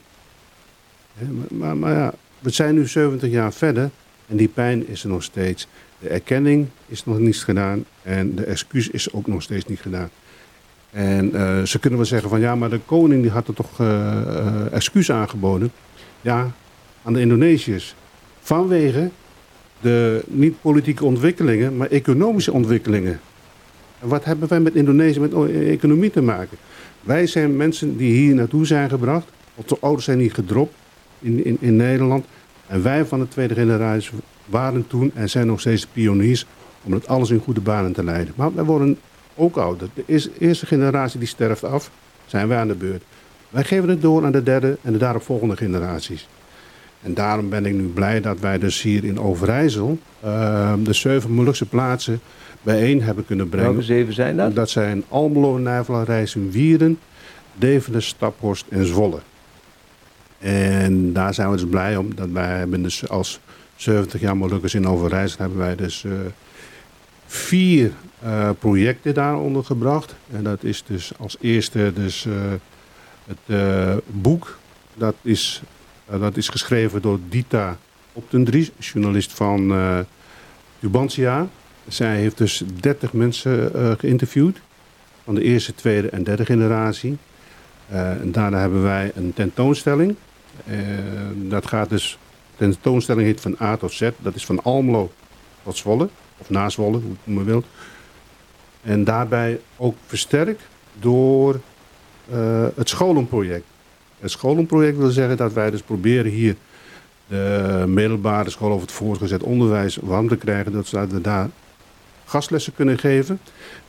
[1.49, 3.91] Maar, maar ja, we zijn nu 70 jaar verder.
[4.27, 5.69] En die pijn is er nog steeds.
[5.99, 7.85] De erkenning is nog niet gedaan.
[8.03, 10.11] En de excuus is ook nog steeds niet gedaan.
[10.91, 13.81] En eh, ze kunnen wel zeggen van ja, maar de koning die had er toch
[13.81, 15.73] eh, eh, excuus aangeboden.
[16.21, 16.51] Ja,
[17.03, 17.95] aan de Indonesiërs.
[18.41, 19.11] Vanwege
[19.81, 23.21] de niet politieke ontwikkelingen, maar economische ontwikkelingen.
[24.03, 26.59] Wat hebben wij met Indonesië, met economie te maken?
[27.01, 29.27] Wij zijn mensen die hier naartoe zijn gebracht.
[29.55, 30.75] Onze ouders zijn hier gedropt
[31.19, 32.25] in, in, Nederland.
[32.67, 34.11] En wij van de tweede generatie
[34.47, 36.47] waren toen en zijn nog steeds pioniers
[36.83, 38.35] om het alles in goede banen te leiden.
[38.37, 38.99] Maar wij worden
[39.35, 39.89] ook ouder.
[39.95, 41.91] De eerste, generatie die sterft af,
[42.27, 43.03] zijn wij aan de beurt.
[43.51, 46.29] Wij geven het door aan de derde en de daaropvolgende generaties.
[47.03, 51.31] En daarom ben ik nu blij dat wij dus hier in Overijssel eh, de zeven
[51.31, 52.21] Molukse plaatsen
[52.63, 53.69] bijeen hebben kunnen brengen.
[53.69, 54.55] Welke zeven zijn dat?
[54.55, 56.99] Dat zijn Almelo, Nijvela, Rijssen, Wieren,
[57.55, 59.19] Deventer, Staphorst en Zwolle.
[60.39, 62.15] En daar zijn we dus blij om.
[62.15, 63.41] Dat wij hebben dus als
[63.77, 66.13] 70 jaar Molukkers in Overijssel hebben wij dus eh,
[67.27, 70.15] vier eh, projecten daaronder gebracht.
[70.33, 72.33] En dat is dus als eerste dus eh,
[73.27, 74.59] het boek.
[74.95, 75.63] Dat is,
[76.19, 77.79] dat is geschreven door Dita
[78.13, 79.73] Optendries, journalist van
[80.79, 81.49] Tubantia.
[81.89, 84.61] Zij heeft dus 30 mensen eh, geïnterviewd.
[85.25, 87.17] Van de eerste, tweede en derde generatie.
[87.89, 90.15] Eh, en daarna hebben wij een tentoonstelling.
[90.65, 90.79] Eh,
[91.35, 92.19] dat gaat dus,
[92.51, 94.11] de tentoonstelling heet van A tot Z.
[94.19, 95.13] Dat is van Almelo
[95.63, 96.09] tot Zwolle.
[96.39, 97.67] Of na Zwolle, hoe het maar wilt.
[98.83, 100.63] En daarbij ook versterkt
[101.01, 101.61] door
[102.75, 103.65] het scholenproject.
[104.21, 106.57] Het scholenproject wil zeggen dat wij dus proberen hier
[107.27, 110.73] de middelbare school of het voortgezet onderwijs warm te krijgen.
[110.73, 111.49] Dat we daar
[112.33, 113.41] gastlessen kunnen geven.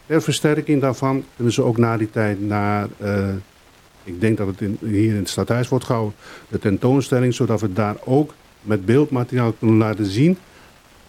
[0.05, 3.29] Ter versterking daarvan kunnen ze ook na die tijd naar, eh,
[4.03, 6.15] ik denk dat het hier in het stadhuis wordt gehouden,
[6.47, 10.37] de tentoonstelling, zodat we daar ook met beeldmateriaal kunnen laten zien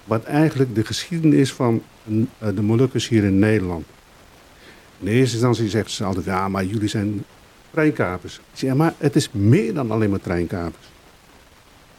[0.04, 3.84] wat eigenlijk de geschiedenis is van eh, de Molukkers hier in Nederland.
[5.00, 7.24] In eerste instantie zeggen ze altijd, ja, maar jullie zijn
[7.70, 8.36] treinkapers.
[8.36, 10.86] Ik zeg, maar het is meer dan alleen maar treinkapers.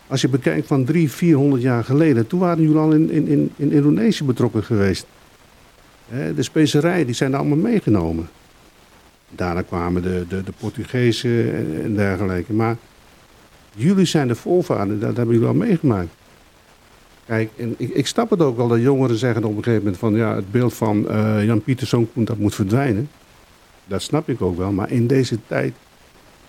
[0.07, 3.71] Als je bekijkt van drie, 400 jaar geleden, toen waren jullie al in, in, in
[3.71, 5.05] Indonesië betrokken geweest.
[6.09, 8.29] De specerijen die zijn er allemaal meegenomen.
[9.29, 12.53] Daarna kwamen de, de, de Portugezen en, en dergelijke.
[12.53, 12.77] Maar
[13.75, 16.09] jullie zijn de voorvaderen, dat hebben jullie al meegemaakt.
[17.25, 19.97] Kijk, en ik, ik snap het ook wel dat jongeren zeggen op een gegeven moment
[19.97, 23.09] van ja, het beeld van eh, Jan Pieter Zoonkoen dat moet verdwijnen.
[23.85, 25.73] Dat snap ik ook wel, maar in deze tijd,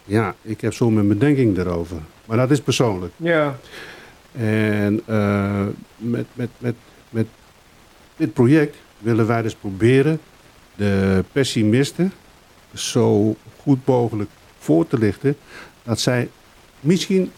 [0.04, 1.96] ja, ik heb zo mijn bedenking daarover.
[2.24, 3.12] Maar dat is persoonlijk.
[3.16, 3.58] Ja.
[4.32, 5.66] En eh,
[5.96, 6.74] met, met, met,
[7.10, 7.26] met
[8.16, 10.20] dit project willen wij dus proberen
[10.74, 12.12] de pessimisten
[12.74, 15.36] zo goed mogelijk voor te lichten
[15.82, 16.28] dat zij
[16.80, 17.30] misschien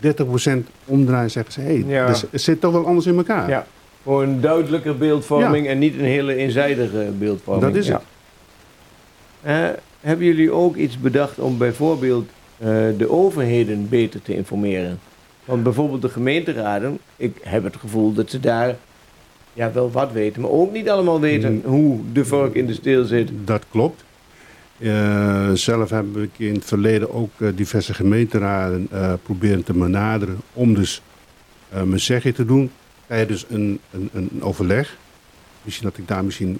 [0.00, 0.08] 30%
[0.84, 2.06] omdraaien en zeggen ze, hé, hey, Ja.
[2.06, 3.48] dus het zit toch wel anders in elkaar.
[3.48, 3.66] ja.
[4.02, 7.72] Voor een duidelijker beeldvorming en niet een hele eenzijdige beeldvorming.
[7.72, 8.02] Dat is het.
[9.42, 9.68] Eh,
[10.00, 14.98] hebben jullie ook iets bedacht om bijvoorbeeld eh, de overheden beter te informeren?
[15.44, 18.76] Want bijvoorbeeld de gemeenteraden, ik heb het gevoel dat ze daar
[19.54, 21.62] ja, wel wat weten, maar ook niet allemaal weten Mm.
[21.64, 23.30] hoe de vork in de steel zit.
[23.44, 24.04] Dat klopt.
[24.78, 30.38] Eh, zelf heb ik in het verleden ook eh, diverse gemeenteraden eh, proberen te benaderen
[30.52, 31.02] om dus
[31.68, 32.70] mijn zegje te doen
[33.06, 34.96] tijdens een, een, een overleg.
[35.62, 36.58] Misschien dat ik daar misschien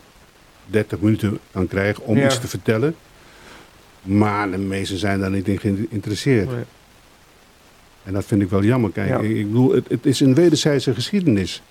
[0.67, 2.25] 30 minuten kan krijgen om Ja.
[2.25, 2.95] iets te vertellen.
[4.03, 6.51] Maar de meesten zijn daar niet in geïnteresseerd.
[6.51, 6.65] Nee.
[8.03, 8.91] En dat vind ik wel jammer.
[8.91, 9.19] Kijk, Ja.
[9.19, 11.63] ik, ik bedoel, het, het is een wederzijdse geschiedenis.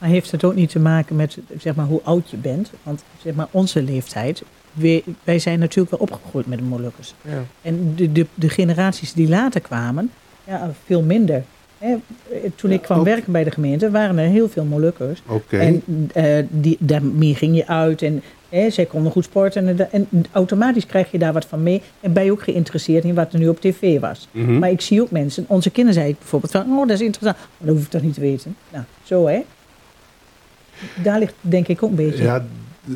[0.00, 2.70] Maar heeft het ook niet te maken met zeg maar, hoe oud je bent?
[2.82, 7.14] Want zeg maar, onze leeftijd, wij, wij zijn natuurlijk wel opgegroeid met de Molukkers.
[7.22, 7.44] Ja.
[7.62, 10.10] En de, de, de generaties die later kwamen,
[10.44, 11.42] ja, veel minder.
[11.78, 11.96] Hè,
[12.54, 15.22] toen ik kwam ook- werken bij de gemeente, waren er heel veel Molukkers.
[15.26, 15.58] Oké.
[15.58, 15.82] En
[16.14, 19.78] eh, die, daarmee ging je uit en hè, zij konden goed sporten.
[19.90, 21.82] En, en automatisch krijg je daar wat van mee.
[22.00, 24.28] En ben je ook geïnteresseerd in wat er nu op tv was.
[24.30, 24.58] Mhm.
[24.58, 27.36] Maar ik zie ook mensen, onze kinderen zeiden bijvoorbeeld van, oh dat is interessant.
[27.36, 28.56] Maar dat hoef ik toch niet te weten.
[28.72, 29.40] Nou, zo hè.
[31.02, 32.22] Daar ligt denk ik ook een beetje.
[32.22, 32.44] ja,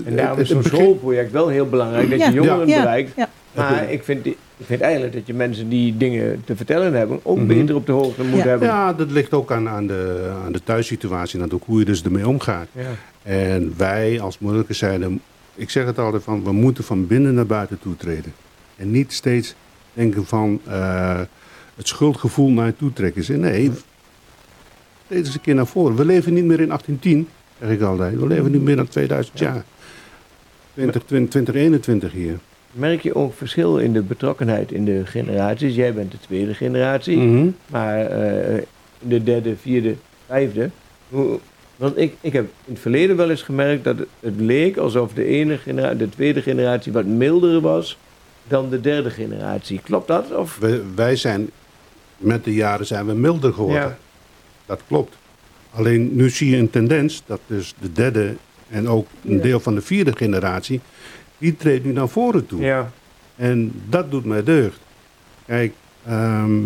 [0.05, 2.27] En daarom het- is zo'n schoolproject wel heel belangrijk, dat Ja.
[2.29, 2.81] je jongeren Ja.
[2.81, 3.13] bereikt.
[3.17, 3.29] Ja.
[3.55, 7.37] Maar ik vind, ik vind eigenlijk dat je mensen die dingen te vertellen hebben, ook
[7.39, 7.47] Mhm.
[7.47, 8.47] beter op de hoogte moet Ja.
[8.47, 8.69] hebben.
[8.69, 12.03] Ja, dat ligt ook aan, aan, de, aan de thuissituatie en ook hoe je dus
[12.03, 12.67] ermee omgaat.
[12.73, 12.83] Ja.
[13.23, 15.21] En wij als Molukkers zeiden,
[15.55, 18.33] ik zeg het altijd van, we moeten van binnen naar buiten toe treden.
[18.77, 19.55] En niet steeds
[19.93, 21.21] denken van eh,
[21.77, 23.25] het schuldgevoel naar je toe trekken.
[23.25, 23.71] Zeg, Nee,
[25.07, 25.97] treed eens een keer naar voren.
[25.97, 27.29] We leven niet meer in 1810,
[27.65, 28.19] zeg ik altijd.
[28.19, 29.65] We leven nu meer dan 2000 jaar.
[30.75, 32.39] 2020, 2021 hier.
[32.73, 35.75] Merk je ook verschil in de betrokkenheid in de generaties?
[35.75, 37.49] Jij bent de tweede generatie, Mhm.
[37.67, 38.63] maar eh,
[38.99, 39.95] de derde, vierde,
[40.27, 40.71] vijfde.
[41.09, 41.39] Hoe,
[41.77, 45.25] want ik, ik heb in het verleden wel eens gemerkt dat het, leek alsof de,
[45.25, 47.99] ene genera de tweede generatie wat milder was
[48.49, 49.81] dan de derde generatie.
[49.85, 50.33] Klopt dat?
[50.35, 50.59] Of?
[50.59, 51.51] We- wij zijn,
[52.17, 53.81] met de jaren zijn we milder geworden.
[53.83, 53.97] Ja.
[54.67, 55.17] Dat klopt.
[55.75, 58.35] Alleen nu zie je een tendens dat dus de derde
[58.69, 60.81] en ook een deel van de vierde generatie,
[61.39, 62.61] die treedt nu naar voren toe.
[62.61, 62.91] Ja,
[63.37, 64.79] En dat doet mij deugd.
[65.47, 65.73] Kijk,
[66.07, 66.61] ehm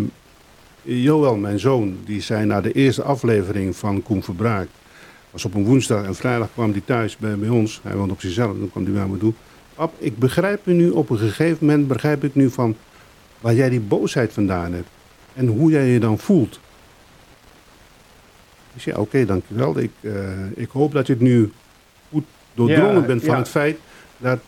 [0.82, 4.68] Joël, mijn zoon, die zei na de eerste aflevering van Koen Verbraak,
[5.30, 7.80] was op een woensdag en vrijdag kwam hij thuis bij, bij ons.
[7.82, 9.32] Hij woont op zichzelf, dan kwam hij bij me toe.
[9.74, 12.76] Pap, ik begrijp u nu, op een gegeven moment begrijp ik nu van
[13.40, 14.88] waar jij die boosheid vandaan hebt.
[15.34, 16.60] En hoe jij je dan voelt.
[18.78, 19.78] Ik zei, oké, dankjewel.
[19.78, 20.12] Ik, eh,
[20.54, 21.52] ik hoop dat je het nu
[22.10, 23.38] goed doordrongen Ja, bent van ja.
[23.38, 23.78] het feit
[24.16, 24.38] dat...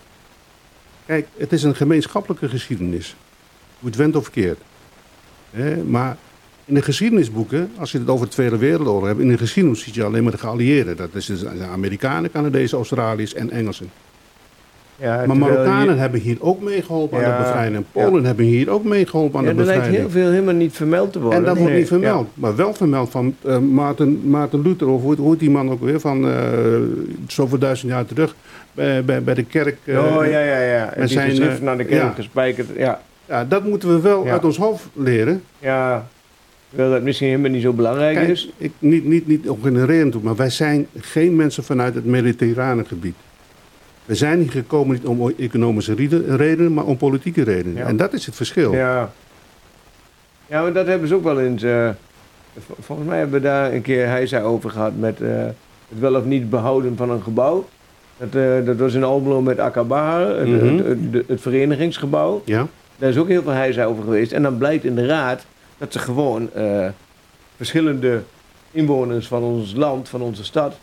[1.06, 3.16] Kijk, het is een gemeenschappelijke geschiedenis.
[3.78, 4.58] Hoe het went of keert.
[5.86, 6.16] Maar
[6.64, 9.20] in de geschiedenisboeken, als je het over de Tweede Wereldoorlog hebt...
[9.20, 10.96] in de geschiedenis zie je alleen maar de geallieerden.
[10.96, 13.90] Dat is dus de Amerikanen, Canadezen, Australiërs en Engelsen.
[15.00, 17.76] Ja Maar Marokkanen je- hebben hier ook meegeholpen aan de bevrijding.
[17.76, 20.12] En Polen hebben hier ook meegeholpen aan Ja, de er lijkt bevrijding.
[20.12, 21.38] heel veel helemaal niet vermeld te worden.
[21.38, 22.28] En dat wordt niet vermeld.
[22.34, 25.80] Maar wel vermeld van eh Maarten, Maarten Luther, of hoe, hoe heet die man ook
[25.82, 26.34] weer, van eh
[27.26, 28.34] zoveel duizend jaar terug,
[28.72, 29.76] bij, bij, bij de kerk.
[29.84, 30.92] Eh, oh, ja, ja, ja.
[30.92, 32.12] En zijn, geschriften eh, naar de kerk ja.
[32.14, 32.66] gespijkerd.
[32.76, 34.32] Ja, Ja, dat moeten we wel Ja.
[34.32, 35.42] uit ons hoofd leren.
[35.58, 36.06] ja.
[36.68, 38.52] Terwijl dat misschien helemaal niet zo belangrijk Kijk, is.
[38.56, 42.84] ik, niet, niet, niet op genereren toe, maar wij zijn geen mensen vanuit het mediterrane
[42.84, 43.14] gebied.
[44.10, 45.94] We zijn niet gekomen niet om economische
[46.36, 47.76] redenen, maar om politieke redenen.
[47.76, 47.86] Ja.
[47.86, 48.72] En dat is het verschil.
[48.74, 49.12] Ja.
[50.46, 51.62] Ja, maar dat hebben ze ook wel eens.
[51.62, 51.88] eh,
[52.80, 55.28] volgens mij hebben we daar een keer hij zei over gehad met eh,
[55.88, 57.68] het wel of niet behouden van een gebouw.
[58.16, 60.76] Dat, eh, dat was in Almelo met Akabahar, het, Mhm.
[60.76, 62.42] het, het, het verenigingsgebouw.
[62.44, 62.66] Ja?
[62.98, 64.32] Daar is ook heel veel heisa over geweest.
[64.32, 65.44] En dan blijkt in de raad
[65.78, 66.50] dat ze gewoon
[67.56, 68.22] verschillende
[68.70, 70.78] inwoners van ons land, van onze stad,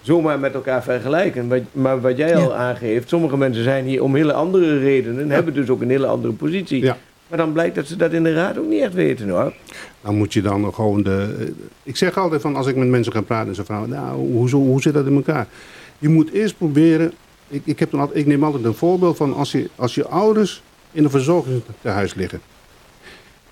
[0.00, 1.66] zomaar met elkaar vergelijken.
[1.72, 2.54] Maar wat jij al Ja.
[2.56, 6.32] aangeeft, sommige mensen zijn hier om hele andere redenen, hebben dus ook een hele andere
[6.32, 6.82] positie.
[6.82, 6.96] Ja.
[7.28, 9.52] Maar dan blijkt dat ze dat in de raad ook niet echt weten hoor.
[10.00, 11.52] Dan moet je dan gewoon de.
[11.82, 14.50] Ik zeg altijd van als ik met mensen ga praten en ze vragen, nou, hoe,
[14.50, 15.46] hoe zit dat in elkaar?
[15.98, 17.12] Je moet eerst proberen.
[17.48, 20.08] Ik, ik, heb dan altijd, ik neem altijd een voorbeeld van als je, als je
[20.08, 22.40] ouders in een verzorgingstehuis liggen.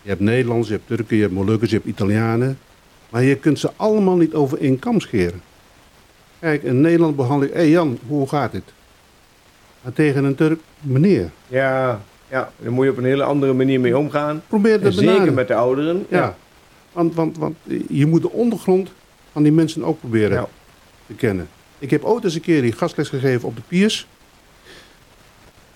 [0.02, 2.58] Je hebt Nederlanders, je hebt Turken, je hebt Molukkers, je hebt Italianen.
[3.10, 5.40] Maar je kunt ze allemaal niet over één kam scheren.
[6.40, 8.72] Kijk, in Nederland behandel ik, hé hey Jan, hoe gaat het?
[9.82, 13.80] Maar tegen een Turk, meneer, Ja, ja, daar moet je op een hele andere manier
[13.80, 14.42] mee omgaan.
[14.46, 16.06] probeer te zeker met de ouderen.
[16.08, 16.36] Ja,
[16.92, 17.56] want, want, want
[17.88, 18.90] je moet de ondergrond
[19.32, 20.48] van die mensen ook proberen Ja.
[21.06, 21.48] te kennen.
[21.78, 24.06] Ik heb ooit eens een keer die gastles gegeven op de piers.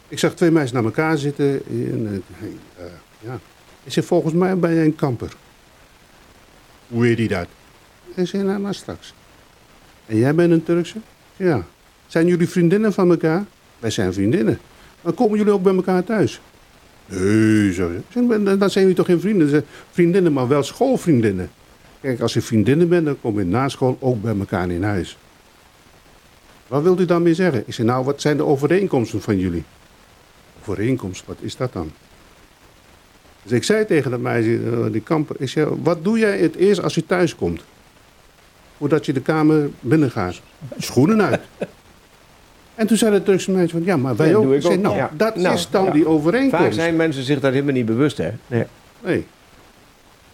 [0.09, 1.62] Ik zag twee meisjes naar elkaar zitten.
[1.68, 2.85] En, hey, eh,
[3.18, 3.38] ja.
[3.85, 5.33] Ik zeg, volgens mij ben jij een kamper.
[6.88, 7.46] Hoe weet hij dat?
[8.14, 9.14] Ik zei, nou, maar straks.
[10.12, 10.96] En jij bent een Turkse?
[11.37, 11.64] Ja.
[12.07, 13.44] Zijn jullie vriendinnen van elkaar?
[13.79, 14.59] Wij zijn vriendinnen.
[15.01, 16.40] Maar komen jullie ook bij elkaar thuis?
[17.07, 17.90] Nee, zo.
[17.90, 19.64] Ik zeg, "Maar Dan zijn jullie toch geen vrienden?
[19.90, 21.51] Vriendinnen, maar wel schoolvriendinnen.
[22.01, 25.18] Kijk, als je vriendinnen bent, dan kom je na school ook bij elkaar in huis.
[26.66, 27.62] Wat wilt u daarmee zeggen?
[27.66, 29.64] Ik zeg, nou, wat zijn de overeenkomsten van jullie?
[30.61, 31.90] Overeenkomst, wat is dat dan?
[33.42, 36.55] Dus ik zei tegen dat meisje, eh, die kamper, ik zeg, wat doe jij het
[36.55, 37.62] eerst als je thuis komt?
[38.83, 40.40] Voordat je de kamer binnengaat.
[40.79, 41.40] Schoenen uit.
[42.75, 44.42] En toen zei de Turkse meisje van, ja, maar wij Ja, ook.
[44.42, 44.83] doe ik Ik zei, ook.
[44.83, 45.11] nou, Ja.
[45.16, 45.90] dat Nou, is dan ja.
[45.90, 46.64] die overeenkomst.
[46.64, 48.31] Vaak zijn mensen zich daar helemaal niet bewust hè.
[48.47, 48.64] Nee.
[49.05, 49.27] Nee.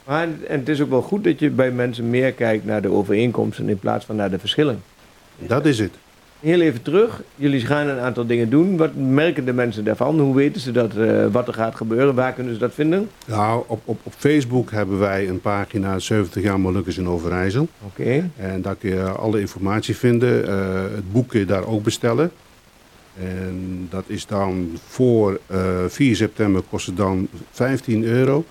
[0.05, 2.91] Maar en het is ook wel goed dat je bij mensen meer kijkt naar de
[2.91, 4.83] overeenkomsten in plaats van naar de verschillen.
[5.39, 5.93] Dat is het.
[6.41, 7.23] Heel even terug.
[7.35, 8.77] Jullie gaan een aantal dingen doen.
[8.77, 10.21] Wat merken de mensen daarvan?
[10.21, 12.15] Hoe weten ze dat, eh, wat er gaat gebeuren?
[12.15, 13.11] Waar kunnen ze dat vinden?
[13.27, 17.69] Nou, op, op, op Facebook hebben wij een pagina 70 jaar Molukkers in Overijssel.
[17.87, 18.31] Oké.
[18.37, 20.49] En daar kun je alle informatie vinden.
[20.49, 22.31] Eh, het boek kun je daar ook bestellen.
[23.21, 28.45] En dat is dan voor eh 4 september kost het dan 15 euro.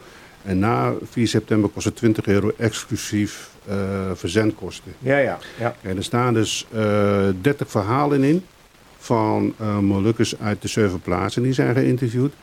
[0.43, 3.56] En na 4 september kost het 20 euro exclusief eh,
[4.13, 4.93] verzendkosten.
[4.99, 5.37] Ja, ja.
[5.59, 5.75] ja.
[5.81, 8.45] En er staan dus eh 30 verhalen in
[8.97, 12.33] van eh Molukkers uit de zeven plaatsen die zijn geïnterviewd.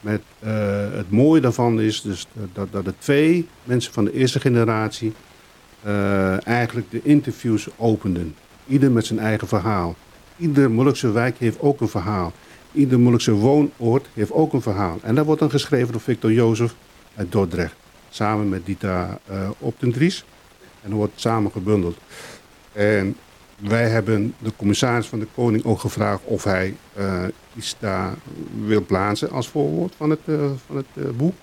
[0.00, 0.50] Met, eh,
[0.92, 5.12] het mooie daarvan is dus dat, dat er twee mensen van de eerste generatie
[5.82, 8.34] eh, eigenlijk de interviews openden.
[8.66, 9.96] Ieder met zijn eigen verhaal.
[10.36, 12.32] Ieder Molukse wijk heeft ook een verhaal.
[12.72, 14.98] Ieder Molukse woonoord heeft ook een verhaal.
[15.02, 16.74] En dat wordt dan geschreven door Victor Jozef
[17.14, 17.74] uit Dordrecht.
[18.08, 20.24] Samen met Dita uh, Optendries.
[20.88, 21.96] En wordt samen gebundeld.
[22.72, 23.16] En
[23.56, 27.24] wij hebben de commissaris van de Koning ook gevraagd of hij uh,
[27.56, 28.14] iets daar
[28.64, 31.34] wil plaatsen als voorwoord van het, uh, van het uh, boek.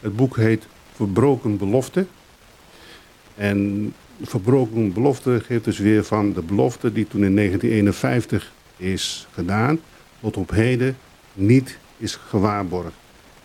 [0.00, 2.06] Het boek heet Verbroken Belofte.
[3.34, 3.92] En
[4.22, 9.80] Verbroken Belofte geeft dus weer van de belofte die toen in 1951 is gedaan,
[10.20, 10.96] tot op heden
[11.32, 12.94] niet is gewaarborgd.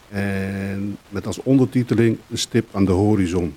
[0.10, 3.56] En met als ondertiteling een stip aan de horizon.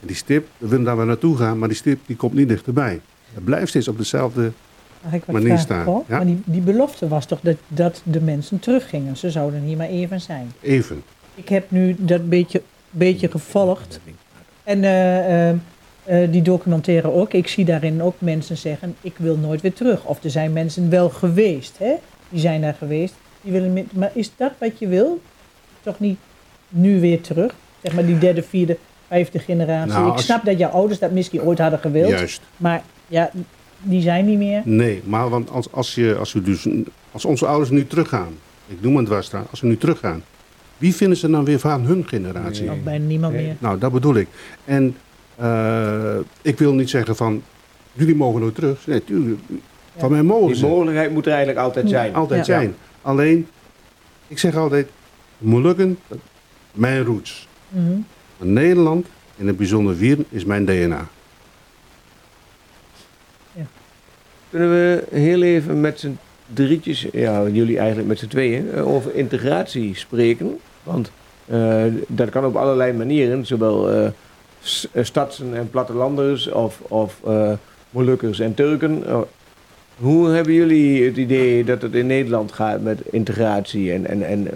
[0.00, 2.48] En die stip, we willen daar wel naartoe gaan, maar die stip die komt niet
[2.48, 3.00] dichterbij.
[3.34, 4.52] Het blijft steeds op dezelfde...
[5.26, 6.16] Manier staan, ja.
[6.16, 9.16] Maar die, die belofte was toch dat, dat de mensen teruggingen.
[9.16, 10.52] Ze zouden hier maar even zijn.
[10.60, 11.02] Even.
[11.34, 14.00] Ik heb nu dat beetje, beetje gevolgd.
[14.64, 15.56] En eh, eh,
[16.04, 17.32] eh, die documentaire ook.
[17.32, 20.04] Ik zie daarin ook mensen zeggen, ik wil nooit weer terug.
[20.04, 21.94] Of er zijn mensen wel geweest, hè?
[22.28, 23.14] Die zijn daar geweest.
[23.40, 25.20] Die willen maar is dat wat je wil?
[25.82, 26.18] Toch niet
[26.68, 27.54] nu weer terug?
[27.82, 28.76] Zeg maar die derde, vierde,
[29.08, 29.92] vijfde generatie.
[29.92, 32.08] Nou, ik als- snap dat jouw ouders dat misschien ooit hadden gewild.
[32.08, 32.40] Juist.
[32.56, 33.30] Maar ja,
[33.82, 34.62] die zijn niet meer.
[34.64, 36.66] Nee, maar want als, als, je, als, je dus,
[37.12, 38.32] als onze ouders nu teruggaan,
[38.66, 40.22] ik noem het dwarsstraat, als ze nu teruggaan,
[40.78, 42.64] wie vinden ze dan weer van hun generatie?
[42.68, 42.76] Nee.
[42.78, 43.44] Of bijna niemand Nee.
[43.46, 43.56] meer.
[43.58, 44.28] Nou, dat bedoel ik.
[44.64, 44.96] En
[45.36, 47.42] eh, ik wil niet zeggen van,
[47.92, 48.86] jullie mogen nooit terug.
[48.86, 49.40] Nee, tuurlijk,
[49.96, 52.14] van mij mogen Die mogelijkheid moet er eigenlijk altijd zijn.
[52.14, 52.54] Altijd Ja.
[52.58, 52.74] zijn.
[53.02, 53.48] Alleen,
[54.26, 54.88] ik zeg altijd,
[55.38, 55.98] Molukken,
[56.72, 57.48] mijn roots.
[57.68, 57.92] Mhm.
[58.38, 61.08] Maar Nederland, in het bijzonder Wieren, is mijn DNA.
[64.50, 66.18] Kunnen we heel even met z'n
[66.54, 70.58] drietjes, ja, jullie eigenlijk met z'n tweeën, eh, over integratie spreken?
[70.82, 71.10] Want
[71.46, 74.10] eh, dat kan op allerlei manieren, zowel eh,
[75.02, 77.20] stadsen en plattelanders of, of
[77.90, 79.04] Molukkers en Turken.
[79.96, 84.48] Hoe hebben jullie het idee dat het in Nederland gaat met integratie en, en, en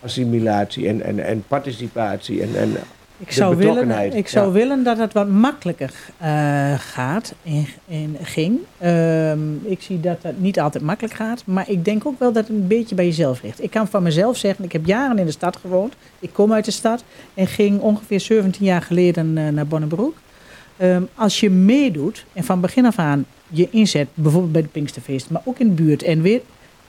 [0.00, 2.76] assimilatie en, en, en participatie en, en
[3.18, 4.52] Ik zou, willen, ik zou ja.
[4.52, 8.58] willen dat het wat makkelijker eh, gaat en, en ging.
[8.78, 11.42] Ehm, ik zie dat het niet altijd makkelijk gaat.
[11.46, 13.62] Maar ik denk ook wel dat het een beetje bij jezelf ligt.
[13.62, 15.94] Ik kan van mezelf zeggen, ik heb jaren in de stad gewoond.
[16.18, 17.04] Ik kom uit de stad
[17.34, 20.16] en ging ongeveer 17 jaar geleden eh, naar Bonnebroek.
[20.76, 25.30] Ehm, als je meedoet en van begin af aan je inzet, bijvoorbeeld bij de Pinksterfeest,
[25.30, 26.40] maar ook in de buurt en weer,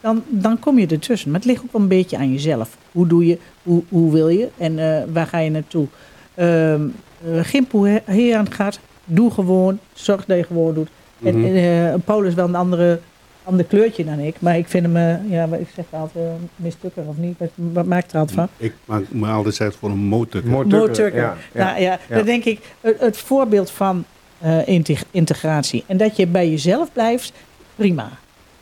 [0.01, 1.31] dan, dan kom je ertussen.
[1.31, 2.77] Maar het ligt ook wel een beetje aan jezelf.
[2.91, 5.87] Hoe doe je, hoe, hoe wil je en eh, waar ga je naartoe?
[6.35, 6.81] Ehm
[7.27, 10.89] uh, Gimpoe hier aan gaat, doe gewoon, zorg dat je gewoon doet.
[11.23, 11.55] En Mhm.
[11.55, 12.99] eh, Paul is wel een andere,
[13.43, 16.31] ander kleurtje dan ik, maar ik vind hem, eh, ja, wat ik zeg altijd, uh,
[16.55, 18.47] mistukker of niet, wat, wat maakt er altijd van?
[18.57, 20.41] Ik maak me altijd uit voor een motor.
[20.47, 21.15] Motorker.
[21.15, 21.63] Ja, ja.
[21.65, 22.15] Nou ja, ja.
[22.15, 24.03] dan denk ik, het, het voorbeeld van
[24.39, 27.33] eh, integ- integratie en dat je bij jezelf blijft,
[27.75, 28.09] prima.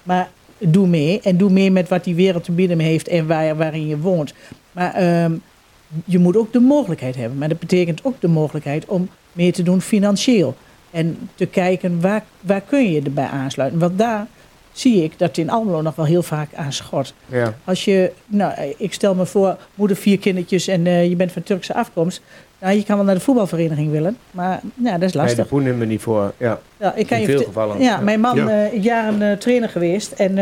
[0.03, 3.55] Maar doe mee en doe mee met wat die wereld te bieden heeft en waar,
[3.57, 4.33] waarin je woont.
[4.71, 5.31] Maar ehm,
[6.05, 7.37] je moet ook de mogelijkheid hebben.
[7.37, 10.55] Maar dat betekent ook de mogelijkheid om mee te doen financieel.
[10.91, 13.79] En te kijken waar, waar kun je erbij aansluiten.
[13.79, 14.27] Want daar
[14.71, 17.13] zie ik dat in Almelo nog wel heel vaak aan schort.
[17.25, 17.53] Ja.
[17.63, 21.43] Als je, nou, ik stel me voor, moeder vier kindertjes en eh, je bent van
[21.43, 22.21] Turkse afkomst.
[22.59, 25.37] Nou, je kan wel naar de voetbalvereniging willen, maar nou, dat is Nee, lastig.
[25.37, 26.33] daar poenen we niet voor.
[26.37, 26.59] Ja.
[26.77, 27.79] Ja, ik kan In je veel gevallen.
[27.81, 28.47] Ja, mijn man Ja.
[28.69, 30.11] eh, jaren eh, trainer geweest.
[30.11, 30.37] En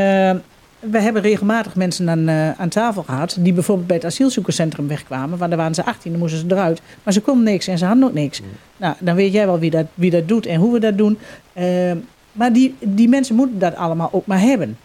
[0.81, 3.37] we hebben regelmatig mensen aan, eh, aan tafel gehad.
[3.39, 5.37] die bijvoorbeeld bij het asielzoekerscentrum wegkwamen.
[5.37, 6.81] Want daar waren ze 18, dan moesten ze eruit.
[7.03, 8.41] Maar ze konden niks en ze hadden ook niks.
[8.77, 11.17] Nou, dan weet jij wel wie dat, wie dat doet en hoe we dat doen.
[11.53, 11.91] Eh,
[12.31, 14.77] maar die, die mensen moeten dat allemaal ook maar hebben.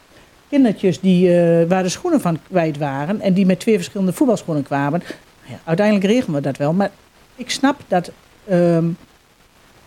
[0.49, 3.20] Kindertjes die, eh, waar de schoenen van kwijt waren.
[3.20, 5.01] en die met twee verschillende voetbalschoenen kwamen.
[5.01, 6.72] Nou ja, uiteindelijk regelen we dat wel.
[6.72, 6.90] Maar
[7.34, 8.11] ik snap dat.
[8.49, 8.86] ehm,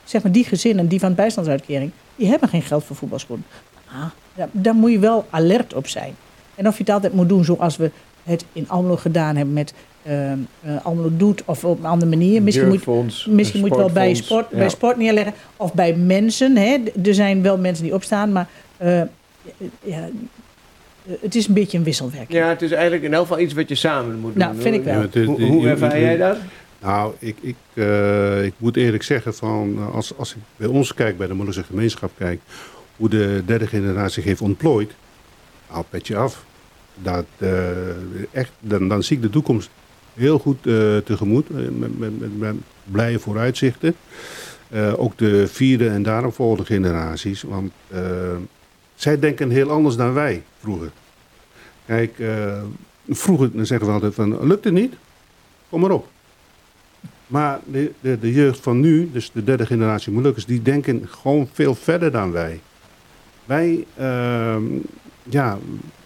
[0.04, 3.46] zeg maar die gezinnen die van bijstandsuitkering, die hebben geen geld voor voetbalschoenen.
[3.88, 4.06] Ah,
[4.36, 6.16] ja, daar moet je wel alert op zijn.
[6.56, 7.92] En of je het altijd moet doen zoals we
[8.24, 9.74] het in Almelo gedaan hebben met
[10.04, 12.42] ehm eh, Almelo doet of op een andere manier.
[12.42, 12.86] Misschien moet,
[13.28, 14.58] misschien moet je wel bij sport, Ja.
[14.58, 16.56] bij sport neerleggen of bij mensen.
[16.58, 16.78] Hè.
[17.04, 19.02] Er zijn wel mensen die opstaan, maar eh,
[19.84, 20.10] ja,
[21.06, 22.40] eh, het is een beetje een wisselwerking.
[22.40, 24.44] Ja, het is eigenlijk in elk geval iets wat je samen moet doen.
[24.44, 24.94] Nou, vind ik wel.
[24.94, 26.38] Ja, het is- Hoe, ervaar jij dat?
[26.82, 31.18] Nou, ik, ik, eh, ik moet eerlijk zeggen, van, als, als ik bij ons kijk,
[31.18, 32.40] bij de Molukse gemeenschap kijk,
[33.00, 34.92] hoe de derde generatie zich heeft ontplooid,
[35.68, 36.46] haal petje af.
[36.96, 37.52] Dat, eh,
[38.32, 39.70] echt, dan, zie ik de toekomst
[40.14, 43.96] heel goed eh, tegemoet, eh, met, met, met, blije vooruitzichten.
[44.96, 47.72] Ook de vierde en daaropvolgende generaties, want
[48.96, 50.92] zij denken heel anders dan wij vroeger.
[51.86, 52.22] Kijk,
[53.10, 54.94] vroeger dan zeggen we altijd van, lukt het niet?
[55.70, 56.08] Kom maar op.
[57.28, 61.50] Maar de, de, de jeugd van nu, dus de derde generatie Molukkers, die denken gewoon
[61.54, 62.60] veel verder dan wij.
[63.50, 64.64] Wij, ehm,
[65.24, 65.58] ja,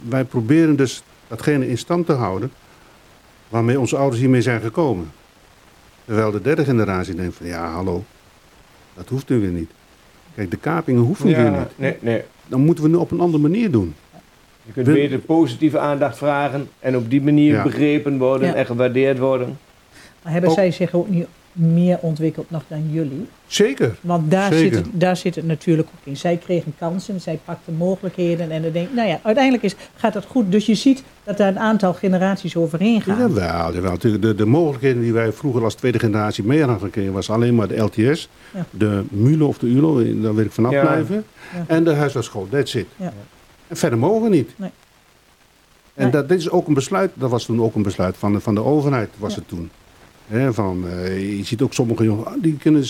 [0.10, 2.52] wij proberen dus datgene in stand te houden
[3.50, 5.12] waarmee onze ouders hiermee zijn gekomen.
[6.06, 8.04] Terwijl de derde generatie denkt van ja, hallo,
[8.94, 9.72] dat hoeft nu weer niet.
[10.36, 11.60] Kijk, de kapingen hoeven weer niet.
[11.76, 12.22] nee, nee.
[12.48, 13.96] Dan moeten we het op een andere manier doen.
[14.66, 17.64] Je kunt beter positieve aandacht vragen en op die manier Ja.
[17.64, 18.54] begrepen worden Ja.
[18.56, 19.58] en gewaardeerd worden.
[20.24, 23.28] Maar hebben Ook- zij zich ook niet meer ontwikkeld nog dan jullie.
[23.48, 23.96] Zeker.
[24.02, 24.76] Want daar, Zeker.
[24.76, 26.18] zit het, daar zit het natuurlijk ook in.
[26.18, 28.52] Zij kregen kansen, zij pakten mogelijkheden.
[28.52, 30.52] En dan denk ik, nou ja, uiteindelijk is, gaat dat goed.
[30.52, 33.18] Dus je ziet dat daar een aantal generaties overheen gaan.
[33.18, 33.92] Jawel, jawel.
[33.92, 37.56] Natuurlijk, De, de mogelijkheden die wij vroeger als tweede generatie mee hadden gekregen, was alleen
[37.56, 38.66] maar de LTS, Ja.
[38.70, 40.82] de MULO of de ULO, daar wil ik vanaf Ja.
[40.82, 41.24] blijven,
[41.54, 41.64] Ja.
[41.68, 42.48] en de huisartsschool.
[42.52, 42.88] That's it.
[42.96, 43.14] Ja.
[43.68, 44.52] En verder mogen we niet.
[44.56, 44.70] Nee.
[45.94, 46.12] En Nee.
[46.12, 48.56] dat, dit is ook een besluit, dat was toen ook een besluit van de, van
[48.56, 49.40] de overheid, was Ja.
[49.40, 49.70] het toen.
[50.52, 52.84] Van, eh, je ziet ook sommige jongens, ah, die kunnen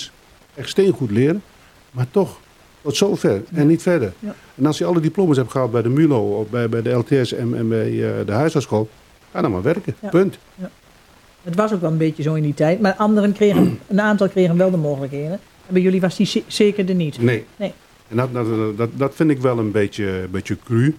[0.56, 1.44] echt steengoed leren,
[1.92, 2.40] maar toch
[2.82, 4.14] tot zover en niet verder.
[4.20, 4.36] Ja.
[4.56, 7.34] En als je alle diploma's hebt gehaald bij de MULO, of bij, bij de LTS
[7.34, 8.90] en, en bij eh, de huisartsschool,
[9.32, 9.96] ga dan maar werken.
[10.02, 10.10] Ja.
[10.10, 10.38] Punt.
[11.44, 12.82] Het was ook wel een beetje zo in die tijd.
[12.82, 15.32] Maar anderen kregen, een aantal kregen wel de mogelijkheden.
[15.68, 17.22] En bij jullie was die ze- zeker er niet.
[17.22, 17.46] Nee.
[17.56, 17.74] Nee.
[18.08, 20.96] En dat, dat, dat, dat vind ik wel een beetje, een beetje cru.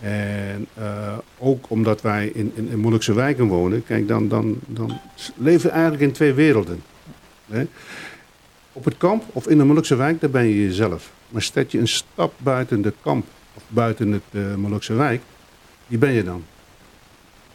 [0.00, 4.98] En eh, ook omdat wij in, in, in moeilijkse wijken wonen, kijk, dan, dan, dan
[5.36, 6.82] leven we eigenlijk in twee werelden.
[7.50, 7.66] Hè?
[8.72, 11.12] Op het kamp of in de moeilijkse wijk, daar ben je jezelf.
[11.28, 15.20] Maar stel je een stap buiten de kamp of buiten het uh, moeilijkse wijk,
[15.86, 16.42] wie ben je dan?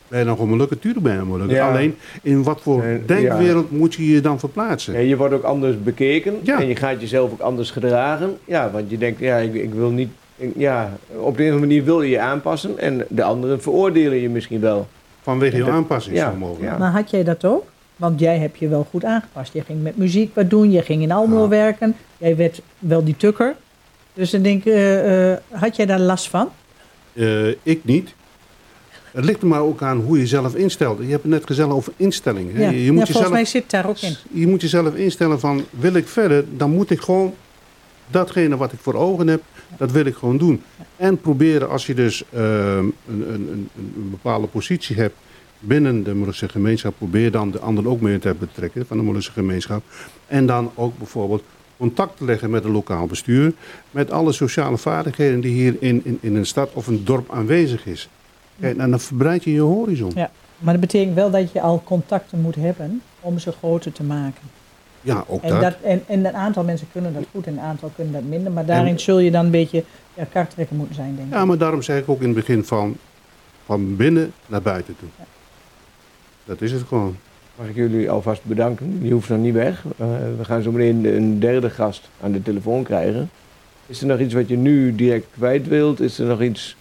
[0.08, 0.80] Ben je dan gewoon Molukker?
[0.80, 1.54] Tuurlijk ben je.
[1.54, 1.70] Ja.
[1.70, 4.94] Alleen, in wat voor En- denkwereld moet je je dan verplaatsen?
[4.94, 8.38] Ja, je wordt ook anders bekeken en je gaat jezelf ook anders gedragen.
[8.46, 10.10] Ja, want je denkt, ja, ik, ik wil niet...
[10.56, 14.18] ja, op de een of andere manier wil je je aanpassen en de anderen veroordelen
[14.18, 14.88] je misschien wel.
[15.22, 15.70] Vanwege je Ja.
[15.72, 16.64] aanpassingsvermogen.
[16.64, 16.78] Ja.
[16.78, 17.64] Maar had jij dat ook?
[17.96, 19.54] Want jij hebt je wel goed aangepast.
[19.54, 20.72] Je ging met muziek wat doen.
[20.72, 21.48] Je ging in Almelo Ja.
[21.48, 21.96] werken.
[22.18, 23.56] Jij werd wel die tukker.
[24.14, 26.50] Dus dan denk ik, eh, eh, had jij daar last van?
[27.14, 28.14] Eh, ik niet.
[29.12, 30.98] Het ligt er maar ook aan hoe je jezelf instelt.
[31.02, 32.56] Je hebt het net gezegd over instellingen.
[32.56, 32.64] hè.
[32.64, 34.16] Ja, Je, je ja moet volgens jezelf, mij zit daar ook in.
[34.32, 37.34] je moet jezelf instellen van, wil ik verder, dan moet ik gewoon
[38.08, 39.44] datgene wat ik voor ogen heb,
[39.78, 40.62] dat wil ik gewoon doen.
[40.96, 45.16] En proberen als je dus ehm, een, een, een, een bepaalde positie hebt
[45.60, 49.32] binnen de Molukse gemeenschap, probeer dan de anderen ook mee te betrekken van de Molukse
[49.32, 49.84] gemeenschap.
[50.28, 51.44] En dan ook bijvoorbeeld
[51.78, 53.54] contact te leggen met het lokaal bestuur,
[53.92, 57.86] met alle sociale vaardigheden die hier in, in, in een stad of een dorp aanwezig
[57.86, 58.10] is.
[58.60, 60.12] En dan verbreid je je horizon.
[60.16, 60.32] Ja.
[60.60, 64.42] Maar dat betekent wel dat je al contacten moet hebben om ze groter te maken.
[65.06, 65.62] Ja, ook En, dat.
[65.62, 68.52] dat, en, en een aantal mensen kunnen dat goed en een aantal kunnen dat minder.
[68.52, 69.84] Maar daarin zul je dan een beetje
[70.14, 71.34] ja, karttrekker moeten zijn, denk ik.
[71.34, 72.96] Ja, maar daarom zeg ik ook in het begin van,
[73.66, 75.08] van binnen naar buiten toe.
[76.46, 77.16] Dat is het gewoon.
[77.56, 79.00] Mag ik jullie alvast bedanken.
[79.02, 79.84] Je hoeft nog niet weg.
[79.98, 83.30] Eh, we gaan zo meteen een derde gast aan de telefoon krijgen.
[83.88, 86.00] Is er nog iets wat je nu direct kwijt wilt?
[86.00, 86.76] Is er nog iets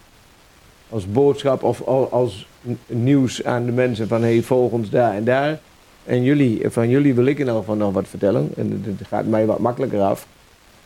[0.89, 2.47] als boodschap of al- als
[2.87, 5.59] nieuws aan de mensen van hey, volg ons daar en daar?
[6.05, 8.51] En jullie, van jullie wil ik in elk geval nog wat vertellen.
[8.57, 10.27] En het- gaat mij wat makkelijker af.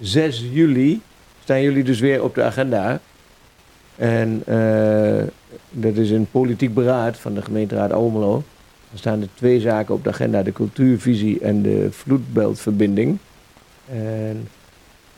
[0.01, 1.01] 6 juli
[1.43, 3.01] staan jullie dus weer op de agenda.
[3.97, 5.23] En eh,
[5.71, 8.43] dat is een politiek beraad van de gemeenteraad Almelo.
[8.93, 13.19] Er staan er twee zaken op de agenda: de cultuurvisie en de vloedbeltverbinding.
[13.93, 14.49] En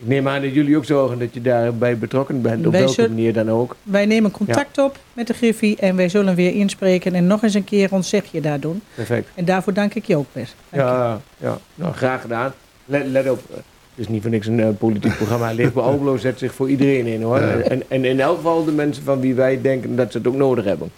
[0.00, 2.94] ik neem aan dat jullie ook zorgen dat je daarbij betrokken bent, op Wij welke
[2.94, 3.76] zullen- manier dan ook.
[3.82, 7.54] Wij nemen contact op met de Griffie en wij zullen weer inspreken en nog eens
[7.54, 8.82] een keer ons zegje daar doen.
[8.94, 9.28] Perfect.
[9.34, 10.54] En daarvoor dank ik je ook best.
[10.70, 10.90] Dank je.
[10.92, 12.52] Ja, ja nou, graag gedaan.
[12.84, 15.52] Let, let op, eh, het is niet voor niks een eh, politiek programma.
[15.60, 17.40] Leefbaar Almelo zet zich voor iedereen in hoor.
[17.40, 17.46] Ja.
[17.58, 20.36] En, en in elk geval de mensen van wie wij denken dat ze het ook
[20.36, 20.90] nodig hebben.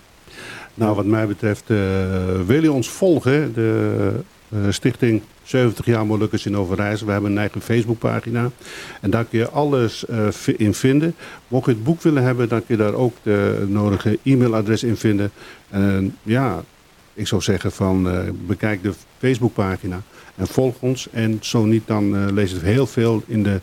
[0.74, 1.76] Nou, wat mij betreft, eh,
[2.46, 3.52] wil je ons volgen?
[3.54, 4.12] De
[4.68, 7.06] stichting 70 jaar Molukkers in Overijssel.
[7.06, 8.50] We hebben een eigen Facebookpagina.
[9.00, 11.14] En daar kun je alles eh, in vinden.
[11.48, 14.96] Mocht je het boek willen hebben, dan kun je daar ook de nodige e-mailadres in
[14.96, 15.30] vinden.
[15.70, 16.62] En ja,
[17.14, 20.00] ik zou zeggen van eh, bekijk de Facebookpagina
[20.34, 21.08] en volg ons.
[21.12, 23.60] En zo niet, dan eh, lees je heel veel in de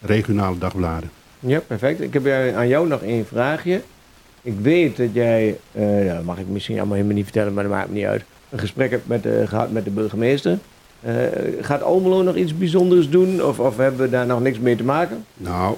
[0.00, 1.10] regionale dagbladen.
[1.40, 2.00] Ja, perfect.
[2.00, 3.82] Ik heb aan jou nog één vraagje.
[4.42, 7.72] Ik weet dat jij, eh, dat mag ik misschien allemaal helemaal niet vertellen, maar dat
[7.72, 8.24] maakt me niet uit.
[8.52, 10.58] Een gesprek hebt met de, gehad met de burgemeester.
[11.00, 11.14] Eh,
[11.60, 14.84] gaat Almelo nog iets bijzonders doen of, of hebben we daar nog niks mee te
[14.84, 15.24] maken?
[15.36, 15.76] Nou,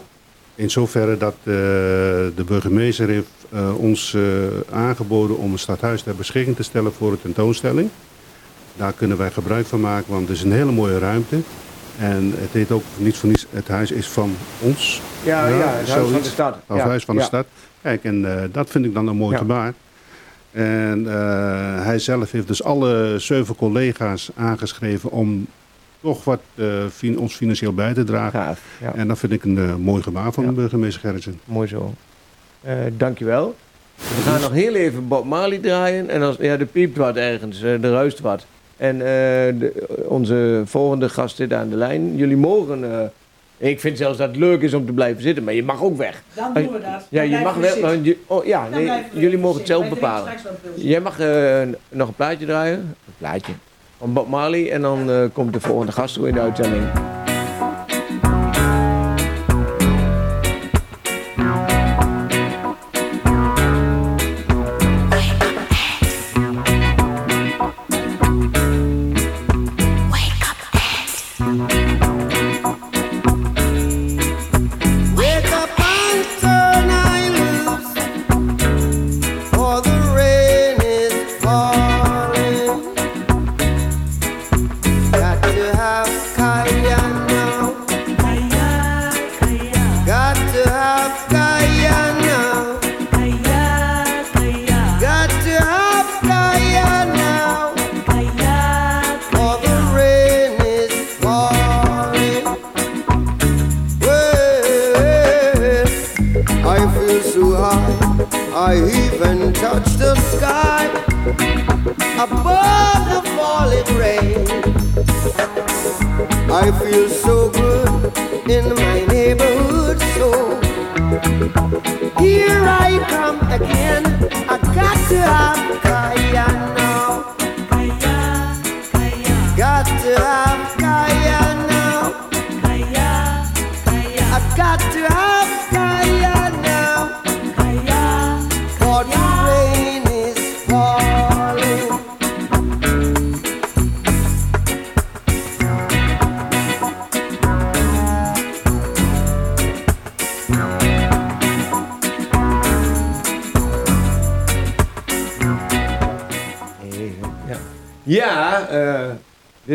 [0.55, 4.23] in zoverre dat eh, de burgemeester heeft eh, ons eh,
[4.71, 7.89] aangeboden om een stadhuis ter beschikking te stellen voor een tentoonstelling.
[8.77, 11.41] Daar kunnen wij gebruik van maken, want het is een hele mooie ruimte.
[11.99, 15.01] En het heet ook niet voor niets, het huis is van ons.
[15.23, 16.57] Ja, Ja, ja, het huis van de stad.
[16.67, 17.21] Of ja, huis van ja.
[17.21, 17.47] de stad.
[17.83, 19.75] Kijk, en eh, dat vind ik dan een mooi gebaar.
[20.55, 25.47] En eh, hij zelf heeft dus alle zeven collega's aangeschreven om
[26.01, 28.41] toch wat eh, fin- ons financieel bij te dragen.
[28.41, 28.61] Gaaf.
[28.81, 30.49] Ja, En dat vind ik een eh, mooi gebaar van Ja.
[30.51, 31.41] de burgemeester Gerritsen.
[31.45, 31.93] mooi zo.
[32.97, 33.55] Dankjewel.
[33.97, 36.09] We gaan nog heel even Bob Marley draaien.
[36.09, 38.47] En als, ja, er piept wat ergens, er ruist wat.
[38.77, 42.17] En de- onze volgende gast zit aan de lijn.
[42.17, 43.13] Jullie mogen...
[43.71, 45.97] ik vind zelfs dat het leuk is om te blijven zitten, maar je mag ook
[45.97, 46.23] weg.
[46.35, 47.07] Dan doen we dat.
[47.09, 48.15] Ja, je mag wel.
[48.27, 50.33] oh, ja, nee, jullie mogen het zelf bepalen.
[50.75, 52.79] Jij mag eh, nog een plaatje draaien.
[52.79, 53.53] Een plaatje.
[53.99, 54.71] van Bob Marley.
[54.71, 56.85] En dan eh, komt de volgende gast toe in de uitzending.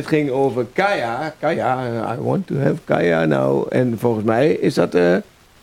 [0.09, 1.33] Ging over Kaya.
[1.39, 3.67] Kaya, I want to have Kaya now.
[3.69, 5.13] En volgens mij is dat eh,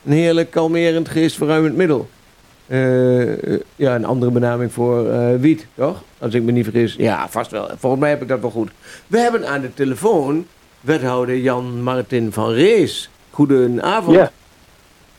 [0.05, 2.09] een heerlijk kalmerend geestverruimend middel.
[2.67, 6.03] Eh, eh, ja, een andere benaming voor wiet, toch?
[6.19, 6.95] Als ik me niet vergis.
[6.99, 7.69] Ja, vast wel.
[7.79, 8.71] Volgens mij heb ik dat wel goed.
[9.07, 10.47] We hebben aan de telefoon
[10.81, 13.11] wethouder Jan Martin van Rees.
[13.31, 14.17] Goedenavond.
[14.17, 14.31] Ja.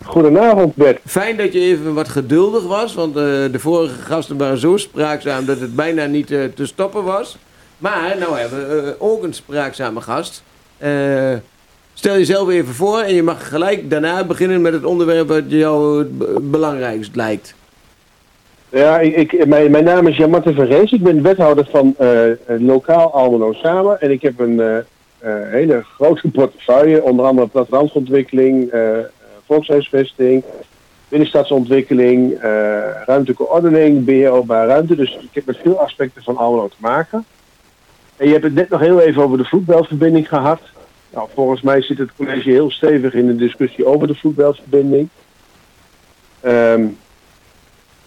[0.06, 1.00] Goedenavond, Bert.
[1.06, 5.60] Fijn dat je even wat geduldig was, want de vorige gasten waren zo spraakzaam dat
[5.60, 7.38] het bijna niet te stoppen was.
[7.78, 10.44] Maar nou hebben we eh, ook een spraakzame gast.
[10.78, 11.34] Eh,
[11.94, 16.00] stel jezelf even voor en je mag gelijk daarna beginnen met het onderwerp wat jou
[16.00, 17.56] het be- belangrijkst lijkt.
[18.70, 20.92] Ja, ik, ik- mijn, mijn naam is Jan-Martin van Rees.
[20.92, 22.20] Ik ben wethouder van eh,
[22.60, 24.02] lokaal Almelo Samen.
[24.02, 24.84] En ik heb een
[25.50, 27.04] hele grote portefeuille.
[27.04, 28.72] Onder andere plattelandsontwikkeling,
[29.46, 30.44] volkshuisvesting,
[31.10, 32.38] binnenstadsontwikkeling,
[33.06, 34.96] ruimtelijke ordening, beheer ruimte.
[34.96, 37.26] Dus ik heb met veel aspecten van Almelo te maken.
[38.18, 40.62] En je hebt het net nog heel even over de vloedbeltverbinding gehad.
[41.14, 45.10] Nou, volgens mij zit het college heel stevig in de discussie over de vloedbeltverbinding.
[46.40, 46.86] Ehm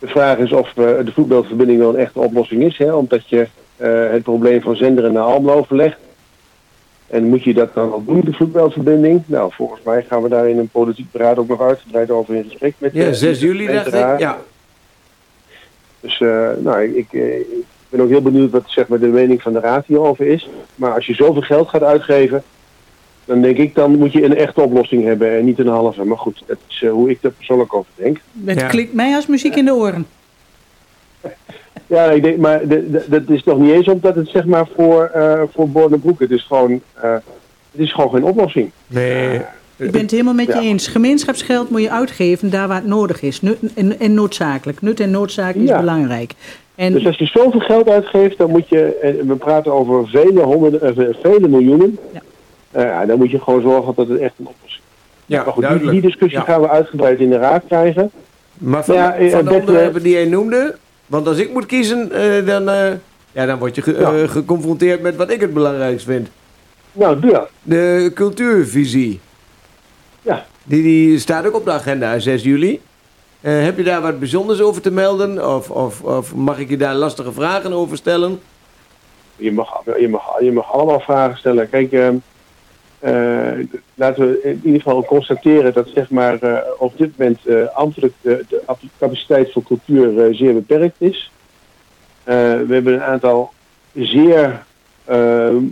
[0.00, 3.48] de vraag is of eh, de voetbalverbinding wel een echte oplossing is, hè, omdat je
[3.76, 5.98] eh, het probleem van Zenderen naar Almelo verlegt.
[7.06, 9.22] En moet je dat dan ook doen, de voetbalverbinding?
[9.26, 12.44] Nou, volgens mij gaan we daar in een politiek beraad ook nog uitgebreid over in
[12.44, 14.18] gesprek met Ja, eh, 6 juli de dacht ik.
[14.18, 14.38] Ja.
[16.00, 17.40] Dus eh, nou, ik, ik, eh,
[17.90, 20.48] ik ben ook heel benieuwd wat zeg maar, de mening van de raad hierover is.
[20.74, 22.42] Maar als je zoveel geld gaat uitgeven,
[23.24, 26.04] dan denk ik, dan moet je een echte oplossing hebben en niet een halve.
[26.04, 28.20] Maar goed, dat is eh, hoe ik er persoonlijk over denk.
[28.44, 28.66] Het Ja.
[28.66, 30.06] klinkt mij als muziek in de oren.
[31.86, 32.60] Ja, ik denk, maar
[33.06, 36.20] dat is nog niet eens omdat het zeg maar voor, eh voor Bordenbroek.
[36.20, 37.12] Het is gewoon, eh,
[37.70, 38.70] het is gewoon geen oplossing.
[38.86, 39.40] Nee.
[39.76, 40.60] Ik ben het helemaal met je Ja.
[40.60, 40.86] eens.
[40.88, 43.40] Gemeenschapsgeld moet je uitgeven daar waar het nodig is.
[43.40, 44.80] Nut en, en noodzakelijk.
[44.80, 45.78] Nut en noodzakelijk is Ja.
[45.80, 46.32] belangrijk.
[46.80, 50.40] En Dus als je zoveel geld uitgeeft, dan moet je, en we praten over vele
[50.42, 51.98] honderden, eh, vele miljoenen.
[52.12, 52.20] Ja.
[52.70, 54.80] Eh, ja, dan moet je gewoon zorgen dat het echt een oplossing is.
[55.26, 55.92] Ja, Maar goed, die, duidelijk.
[56.00, 56.44] die discussie Ja.
[56.44, 58.10] gaan we uitgebreid in de raad krijgen.
[58.58, 60.76] Maar van, Ja, eh, van de onderwerpen die jij noemde,
[61.06, 62.92] want als ik moet kiezen, eh, dan, eh,
[63.32, 64.12] ja, dan word je ge- Ja.
[64.14, 66.28] eh, geconfronteerd met wat ik het belangrijkst vind.
[66.92, 67.48] Nou, doe dat.
[67.62, 69.20] De cultuurvisie.
[70.22, 70.46] Ja.
[70.64, 72.80] Die, die staat ook op de agenda 6 juli.
[73.40, 75.54] Eh, heb je daar wat bijzonders over te melden?
[75.54, 78.40] Of, of, of mag ik je daar lastige vragen over stellen?
[79.36, 81.68] Je mag, je mag, je mag allemaal vragen stellen.
[81.68, 82.14] Kijk, ehm,
[82.98, 87.40] eh, laten we in ieder geval constateren dat zeg maar, eh, op dit moment
[87.74, 88.62] ambtelijk de, de
[88.98, 91.30] capaciteit voor cultuur zeer beperkt is.
[92.24, 93.52] We hebben een aantal
[93.94, 94.64] zeer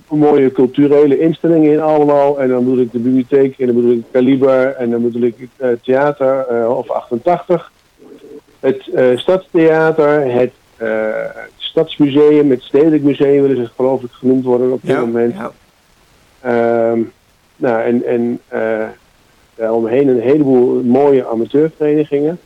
[0.08, 2.36] mooie culturele instellingen in Almelo.
[2.36, 5.34] En dan bedoel ik de bibliotheek, en dan bedoel ik Kaliber, en dan bedoel ik
[5.38, 7.72] het eh, theater eh, of 88.
[8.60, 11.10] Het eh, Stadstheater, het eh,
[11.56, 15.34] Stadsmuseum, het Stedelijk Museum, willen ze geloof ik genoemd worden op dit moment.
[15.34, 15.52] ja.
[16.40, 17.00] Ehm,
[17.56, 18.88] nou, en, en eh
[19.58, 22.38] daaromheen een heleboel mooie amateurverenigingen.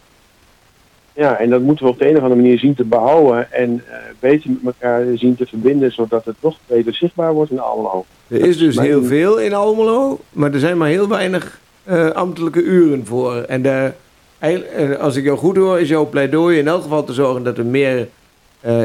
[1.15, 3.83] Ja, en dat moeten we op de een of andere manier zien te behouden en
[3.89, 8.05] eh, beter met elkaar zien te verbinden, zodat het nog beter zichtbaar wordt in Almelo.
[8.29, 12.63] Er is dus heel veel in Almelo, maar er zijn maar heel weinig eh, ambtelijke
[12.63, 13.35] uren voor.
[13.35, 13.95] En daar,
[14.39, 17.59] eh, als ik jou goed hoor, is jouw pleidooi in elk geval te zorgen dat
[17.59, 18.09] er meer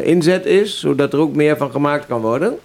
[0.04, 2.58] inzet is, zodat er ook meer van gemaakt kan worden.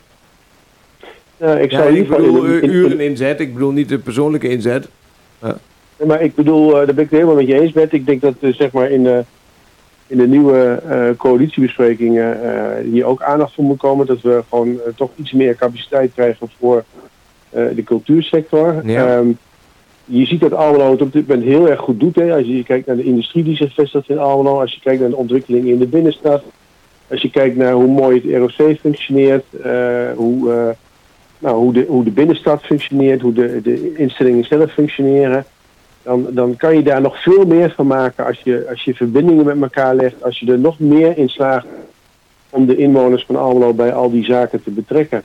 [1.37, 4.49] Nou, ik Ja, zou ik geval bedoel in uren inzet, ik bedoel niet de persoonlijke
[4.49, 4.89] inzet.
[5.41, 5.53] Nee,
[6.07, 7.93] Maar ik bedoel, daar ben ik het helemaal met je eens, Bert.
[7.93, 9.25] Ik denk dat zeg maar in
[10.13, 14.07] in de nieuwe eh, coalitiebesprekingen eh, hier ook aandacht voor moet komen.
[14.07, 16.85] Dat we gewoon eh, toch iets meer capaciteit krijgen voor
[17.51, 18.81] de cultuursector.
[18.85, 19.07] Ja.
[19.07, 19.29] Ehm,
[20.05, 22.15] je ziet dat Almelo het op dit moment heel erg goed doet.
[22.15, 22.35] Hè.
[22.35, 24.61] Als je kijkt naar de industrie die zich vestigt in Almelo.
[24.61, 26.43] Als je kijkt naar de ontwikkeling in de binnenstad.
[27.11, 29.45] Als je kijkt naar hoe mooi het ROC functioneert.
[30.17, 30.75] hoe,
[31.39, 33.21] nou, hoe, de, hoe de binnenstad functioneert.
[33.21, 35.45] Hoe de, de instellingen zelf functioneren
[36.03, 39.45] dan, dan kan je daar nog veel meer van maken als je, als je verbindingen
[39.45, 41.67] met elkaar legt, als je er nog meer in slaagt
[42.51, 45.23] om de inwoners van Almelo bij al die zaken te betrekken.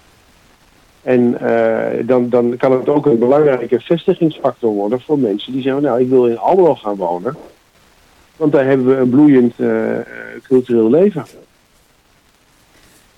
[1.01, 5.81] En eh, dan, dan kan het ook een belangrijke vestigingsfactor worden voor mensen die zeggen,
[5.81, 7.35] nou ik wil in Almelo gaan wonen.
[8.35, 9.69] Want daar hebben we een bloeiend eh,
[10.43, 11.25] cultureel leven.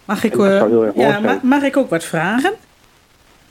[0.05, 0.63] Mag ik, eh,
[0.95, 2.53] ja, mag ik ook wat vragen?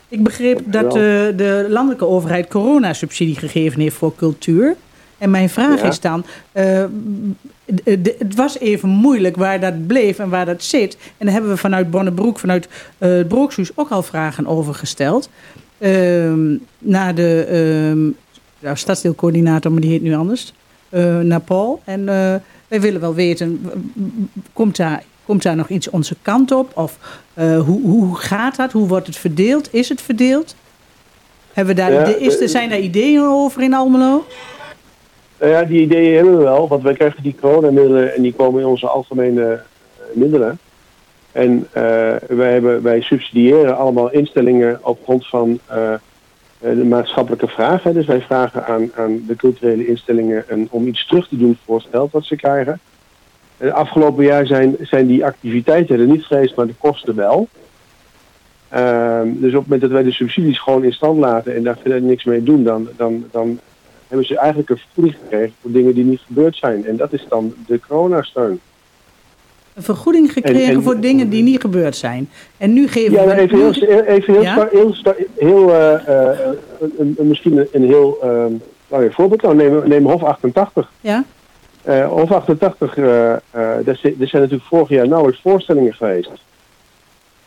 [0.08, 0.92] Ik begreep dat eh,
[1.36, 4.76] de landelijke overheid coronasubsidie gegeven heeft voor cultuur.
[5.18, 5.88] En mijn vraag Ja.
[5.88, 6.84] is dan, eh,
[8.18, 10.96] het was even moeilijk waar dat bleef en waar dat zit.
[11.16, 15.28] En daar hebben we vanuit Bonnebroek, vanuit het Brooksuus ook al vragen over gesteld.
[15.78, 18.06] Ehm, naar de ehm,
[18.58, 20.52] ja, stadsdeelcoördinator, maar die heet nu anders.
[20.88, 21.80] eh, naar Paul.
[21.84, 22.04] En
[22.68, 23.66] wij willen wel weten,
[24.52, 26.76] komt daar, komt daar nog iets onze kant op?
[26.76, 26.98] Of
[27.34, 28.72] eh, hoe, hoe gaat dat?
[28.72, 29.74] Hoe wordt het verdeeld?
[29.74, 30.54] Is het verdeeld?
[31.52, 34.24] Hebben we daar, Ja, ide- is, er eh, zijn daar ideeën over in Almelo?
[35.40, 38.60] Nou ja, die ideeën hebben we wel, want wij krijgen die coronamiddelen en die komen
[38.60, 39.60] in onze algemene eh,
[40.12, 40.58] middelen.
[41.32, 41.82] En eh,
[42.28, 46.00] wij, hebben, wij subsidiëren allemaal instellingen op grond van eh, eh,
[46.60, 47.94] de maatschappelijke vragen.
[47.94, 51.76] Dus wij vragen aan, aan de culturele instellingen een, om iets terug te doen voor
[51.76, 52.80] het geld wat ze krijgen.
[53.58, 57.48] Het afgelopen jaar zijn, zijn die activiteiten er niet geweest, maar de kosten wel.
[58.68, 61.78] Ehm, dus op het moment dat wij de subsidies gewoon in stand laten en daar
[61.82, 63.58] verder niks mee doen, dan, dan, dan
[64.08, 66.86] hebben ze eigenlijk een vergoeding gekregen voor dingen die niet gebeurd zijn.
[66.86, 68.60] En dat is dan de coronasteun.
[69.74, 72.28] Een vergoeding gekregen En- en- voor dingen die niet gebeurd zijn.
[72.56, 73.26] En nu geven Ja, we...
[73.26, 73.72] maar even heel,
[74.06, 74.68] even heel, Ja?
[74.70, 74.94] heel,
[75.38, 76.38] heel eh, eh,
[76.98, 78.18] een, een- misschien een, heel
[78.86, 79.42] belangrijk voorbeeld.
[79.42, 80.90] Nou, neem, neem Hof 88.
[81.00, 81.24] ja?
[81.88, 86.30] Eh, Hof 88, eh, eh, er zijn natuurlijk vorig jaar nauwelijks voorstellingen geweest.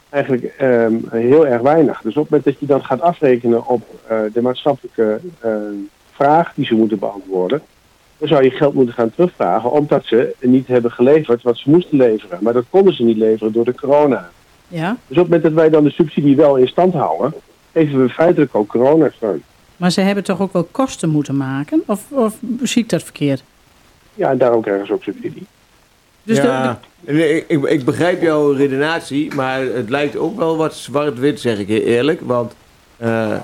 [0.10, 2.02] Eigenlijk ehm, heel erg weinig.
[2.02, 3.84] Dus op het moment dat je dan gaat afrekenen op
[4.34, 5.56] de maatschappelijke eh,
[6.12, 7.62] vraag die ze moeten beantwoorden,
[8.18, 11.98] dan zou je geld moeten gaan terugvragen, omdat ze niet hebben geleverd wat ze moesten
[11.98, 12.38] leveren.
[12.42, 14.30] Maar dat konden ze niet leveren door de corona.
[14.68, 14.98] ja?
[15.08, 17.34] Dus op het moment dat wij dan de subsidie wel in stand houden,
[17.74, 19.44] geven we feitelijk ook coronasteun.
[19.78, 21.84] Maar ze hebben toch ook wel kosten moeten maken?
[21.86, 23.44] Of, of zie ik dat verkeerd?
[24.22, 25.46] Ja, en daarom krijgen ze ook subsidie.
[26.24, 30.74] Dus de- ja, ik, ik, ik begrijp jouw redenatie, maar het lijkt ook wel wat
[30.76, 32.22] zwart-wit, zeg ik je eerlijk.
[32.24, 32.54] Want
[32.98, 33.38] eh,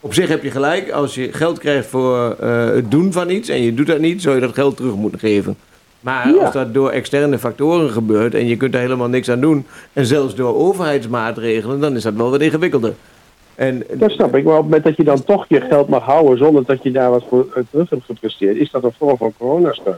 [0.00, 3.48] op zich heb je gelijk, als je geld krijgt voor eh, het doen van iets
[3.48, 5.56] en je doet dat niet, zou je dat geld terug moeten geven.
[6.00, 6.44] Maar Ja.
[6.44, 10.06] als dat door externe factoren gebeurt en je kunt daar helemaal niks aan doen, en
[10.06, 12.94] zelfs door overheidsmaatregelen, dan is dat wel wat ingewikkelder.
[13.54, 16.02] En, Dat snap ik, maar op het moment dat je dan toch je geld mag
[16.04, 19.16] houden zonder dat je daar wat voor eh, terug hebt gepresteerd, is dat een vorm
[19.16, 19.96] van coronasteun.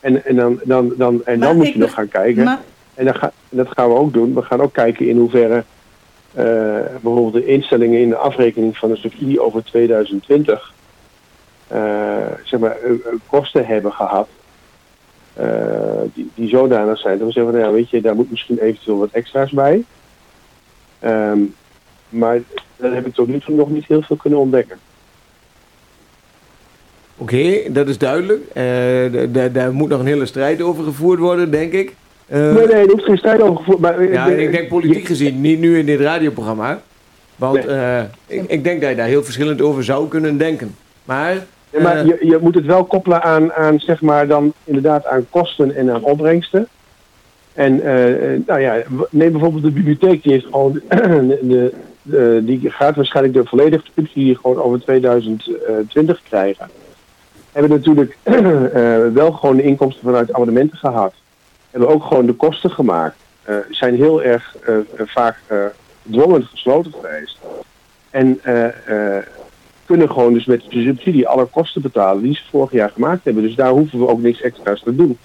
[0.00, 2.44] En, en dan, dan, dan, en Maar dan moet je nog gaan kijken.
[2.44, 2.60] maar,
[2.94, 4.34] En dat, ga, dat gaan we ook doen.
[4.34, 5.64] We gaan ook kijken in hoeverre
[6.34, 6.44] eh,
[7.00, 10.72] bijvoorbeeld de instellingen in de afrekening van de subsidie over 2020
[11.68, 11.78] eh,
[12.44, 12.76] zeg maar,
[13.26, 14.28] kosten hebben gehad.
[15.34, 18.30] eh, die, die zodanig zijn dat we zeggen, van, nou ja, weet je, daar moet
[18.30, 19.84] misschien eventueel wat extra's bij.
[20.98, 21.40] Ehm,
[22.12, 22.40] maar
[22.76, 24.76] daar heb ik tot nu toe nog niet heel veel kunnen ontdekken.
[27.16, 28.40] Oké, dat is duidelijk.
[28.52, 31.94] Eh, daar moet nog een hele strijd over gevoerd worden, denk ik.
[32.26, 33.78] Eh, nee, nee, er hoeft geen strijd over gevoerd.
[33.78, 36.80] Maar, eh, Ja, de- ik denk politiek gezien, niet nu in dit radioprogramma.
[37.36, 38.04] Want Nee.
[38.26, 40.74] ik, ik denk dat je daar heel verschillend over zou kunnen denken.
[41.04, 41.34] Maar,
[41.70, 45.26] Ja, maar je, je moet het wel koppelen aan, aan, zeg maar, dan inderdaad aan
[45.30, 46.68] kosten en aan opbrengsten.
[47.54, 50.80] En eh, eh, nou ja, neem bijvoorbeeld de bibliotheek, die heeft gewoon,
[51.42, 51.72] de,
[52.42, 56.68] die gaat waarschijnlijk de volledige subsidie gewoon over 2020 krijgen.
[57.52, 61.14] Hebben natuurlijk eh, wel gewoon de inkomsten vanuit abonnementen gehad.
[61.70, 63.16] Hebben ook gewoon de kosten gemaakt.
[63.70, 64.56] Zijn heel erg
[64.96, 65.38] vaak
[66.02, 67.38] gedwongen gesloten geweest.
[68.10, 68.40] En
[69.86, 73.42] kunnen gewoon dus met de subsidie alle kosten betalen die ze vorig jaar gemaakt hebben.
[73.42, 75.18] Dus daar hoeven we ook niks extra's te doen.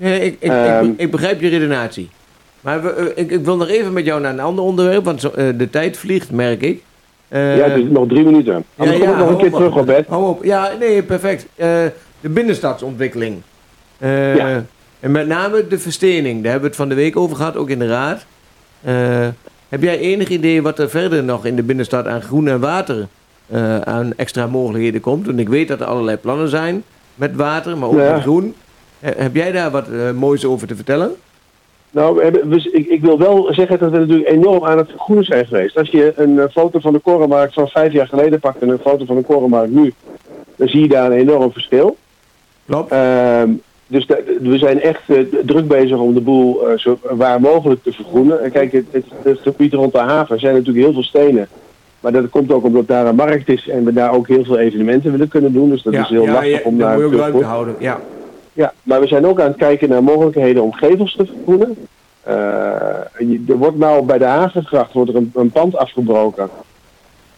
[0.00, 0.84] Nee, ik, ik, Ehm.
[0.84, 2.10] ik, ik begrijp je redenatie.
[2.60, 5.20] Maar we, eh, ik, ik wil nog even met jou naar een ander onderwerp, want
[5.20, 6.82] zo, eh, de tijd vliegt, merk ik.
[7.28, 8.64] Eh, ja, dus nog drie minuten.
[8.76, 9.74] Anders kom ik nog een keer op, terug.
[9.74, 10.08] Robert.
[10.08, 10.44] Hou op.
[10.44, 11.46] Ja, nee, perfect.
[11.56, 13.36] De binnenstadsontwikkeling.
[13.98, 14.64] Ja.
[15.00, 16.42] En met name de verstening.
[16.42, 18.26] Daar hebben we het van de week over gehad, ook in de raad.
[19.68, 23.06] Heb jij enig idee wat er verder nog in de binnenstad aan groen en water
[23.84, 25.26] aan extra mogelijkheden komt?
[25.26, 26.82] Want ik weet dat er allerlei plannen zijn
[27.14, 28.12] met water, maar ook Ja.
[28.12, 28.54] met groen.
[29.00, 31.10] Eh, heb jij daar wat eh, moois over te vertellen?
[31.90, 34.88] Nou, we hebben, we- ik, ik wil wel zeggen dat we natuurlijk enorm aan het
[34.90, 35.78] vergroenen zijn geweest.
[35.78, 38.78] Als je een eh, foto van de korenmarkt van vijf jaar geleden pakt en een
[38.78, 39.92] foto van de korenmarkt nu,
[40.56, 41.96] dan zie je daar een enorm verschil.
[42.66, 42.92] Klopt.
[42.92, 43.50] Ehm,
[43.86, 44.06] dus
[44.40, 45.00] we zijn echt
[45.46, 48.42] druk bezig om de boel zo waar mogelijk te vergroenen.
[48.42, 51.48] En kijk, het, het, het gebied rond de haven zijn natuurlijk heel veel stenen.
[52.00, 54.58] Maar dat komt ook omdat daar een markt is en we daar ook heel veel
[54.58, 55.70] evenementen willen kunnen doen.
[55.70, 57.74] Dus dat is heel lastig ja, om daar te houden.
[57.78, 58.00] Ja.
[58.52, 61.76] Ja, maar we zijn ook aan het kijken naar mogelijkheden om gevels te vergroenen.
[62.22, 66.50] Eh, er wordt nou bij de Havengracht wordt er een, een pand afgebroken.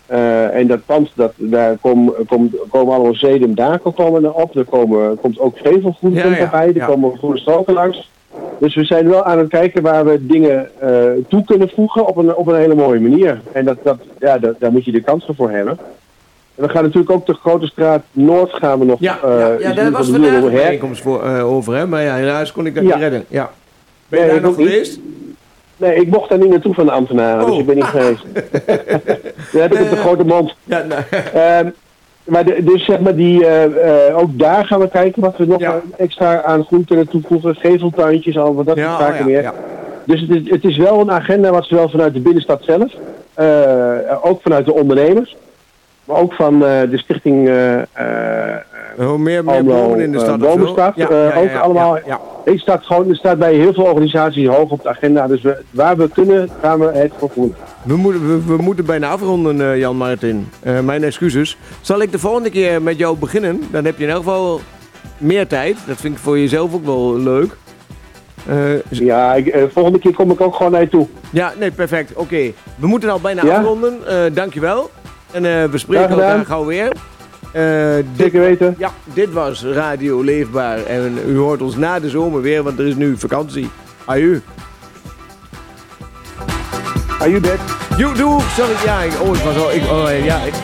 [0.07, 4.57] Eh, en dat pand, dat, daar kom, kom, komen allemaal zedemdaken komen er op.
[4.57, 6.67] Er komen, komt ook gevelgroen Ja, ja, bij.
[6.67, 6.87] Er ja.
[6.87, 8.11] komen groene stroken langs.
[8.59, 12.17] Dus we zijn wel aan het kijken waar we dingen eh, toe kunnen voegen op
[12.17, 13.41] een, op een hele mooie manier.
[13.53, 15.79] En dat, dat, ja, dat, daar moet je de kansen voor hebben.
[16.63, 19.01] We gaan natuurlijk ook de grote straat Noord gaan we nog...
[19.01, 21.87] Ja, eh, ja, ja in daar was vandaag een bijeenkomst voor, eh, over, hè?
[21.87, 22.89] maar ja, helaas kon ik dat Ja.
[22.89, 23.25] niet redden.
[23.29, 23.51] Ja.
[24.09, 24.99] Ben je Nee, daar nog geweest?
[25.77, 27.61] Nee, ik mocht daar niet naartoe van de ambtenaren, dus Oh.
[27.61, 28.23] ik ben niet geweest.
[29.53, 30.01] Dan heb ik op de Eh.
[30.01, 30.55] grote mond.
[30.65, 31.03] Ja, nou,
[31.35, 31.71] Ehm,
[32.25, 35.47] maar de- dus zeg maar, die, eh, eh, ook daar gaan we kijken wat we
[35.47, 35.81] nog Ja.
[35.97, 37.55] extra aan groen kunnen toevoegen.
[37.55, 39.43] Geveltuintjes, al wat dat soort ja, zaken oh ja, meer.
[39.43, 39.55] ja.
[40.07, 42.93] Dus het is, het is wel een agenda wat zowel vanuit de binnenstad zelf,
[43.35, 43.47] eh,
[44.23, 45.37] ook vanuit de ondernemers,
[46.13, 48.61] maar ook van eh, de stichting eh, eh,
[48.97, 50.39] Hoe meer, meer bomen in de stad.
[50.39, 51.99] Bomenstad, Ja, ja, ook allemaal-
[52.45, 55.27] het staat gewoon, het staat bij heel veel organisaties hoog op de agenda.
[55.27, 57.57] Dus we, waar we kunnen, gaan we het vergroenen.
[57.83, 60.49] We, moeten, we, we moeten bijna afronden, Jan Martin.
[60.85, 61.57] Mijn excuses.
[61.81, 63.61] Zal ik de volgende keer met jou beginnen?
[63.71, 64.61] Dan heb je in elk geval
[65.19, 65.77] meer tijd.
[65.87, 67.57] Dat vind ik voor jezelf ook wel leuk.
[68.89, 71.07] Ja, ik, volgende keer kom ik ook gewoon naar je toe.
[71.31, 72.15] ja, nee, perfect.
[72.15, 72.53] Oké.
[72.77, 73.95] We moeten al bijna afronden.
[74.35, 74.91] Dankjewel.
[75.33, 76.93] En eh, we spreken elkaar gauw weer.
[77.53, 78.75] Eh, dit, Zeker weten.
[78.79, 80.85] ja, dit was Radio Leefbaar.
[80.85, 83.71] En u hoort ons na de zomer weer, want er is nu vakantie.
[84.05, 84.43] Aju.
[87.19, 87.59] Back?
[87.99, 88.41] Doe, doe.
[88.57, 89.73] Sorry, ja, ik, oh, ik was al...
[89.73, 90.55] Ik, oh, ja, ik,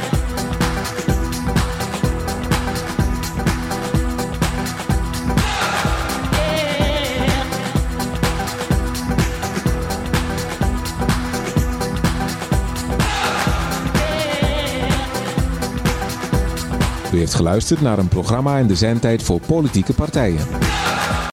[17.18, 20.67] heeft geluisterd naar een programma in de zendtijd voor politieke partijen.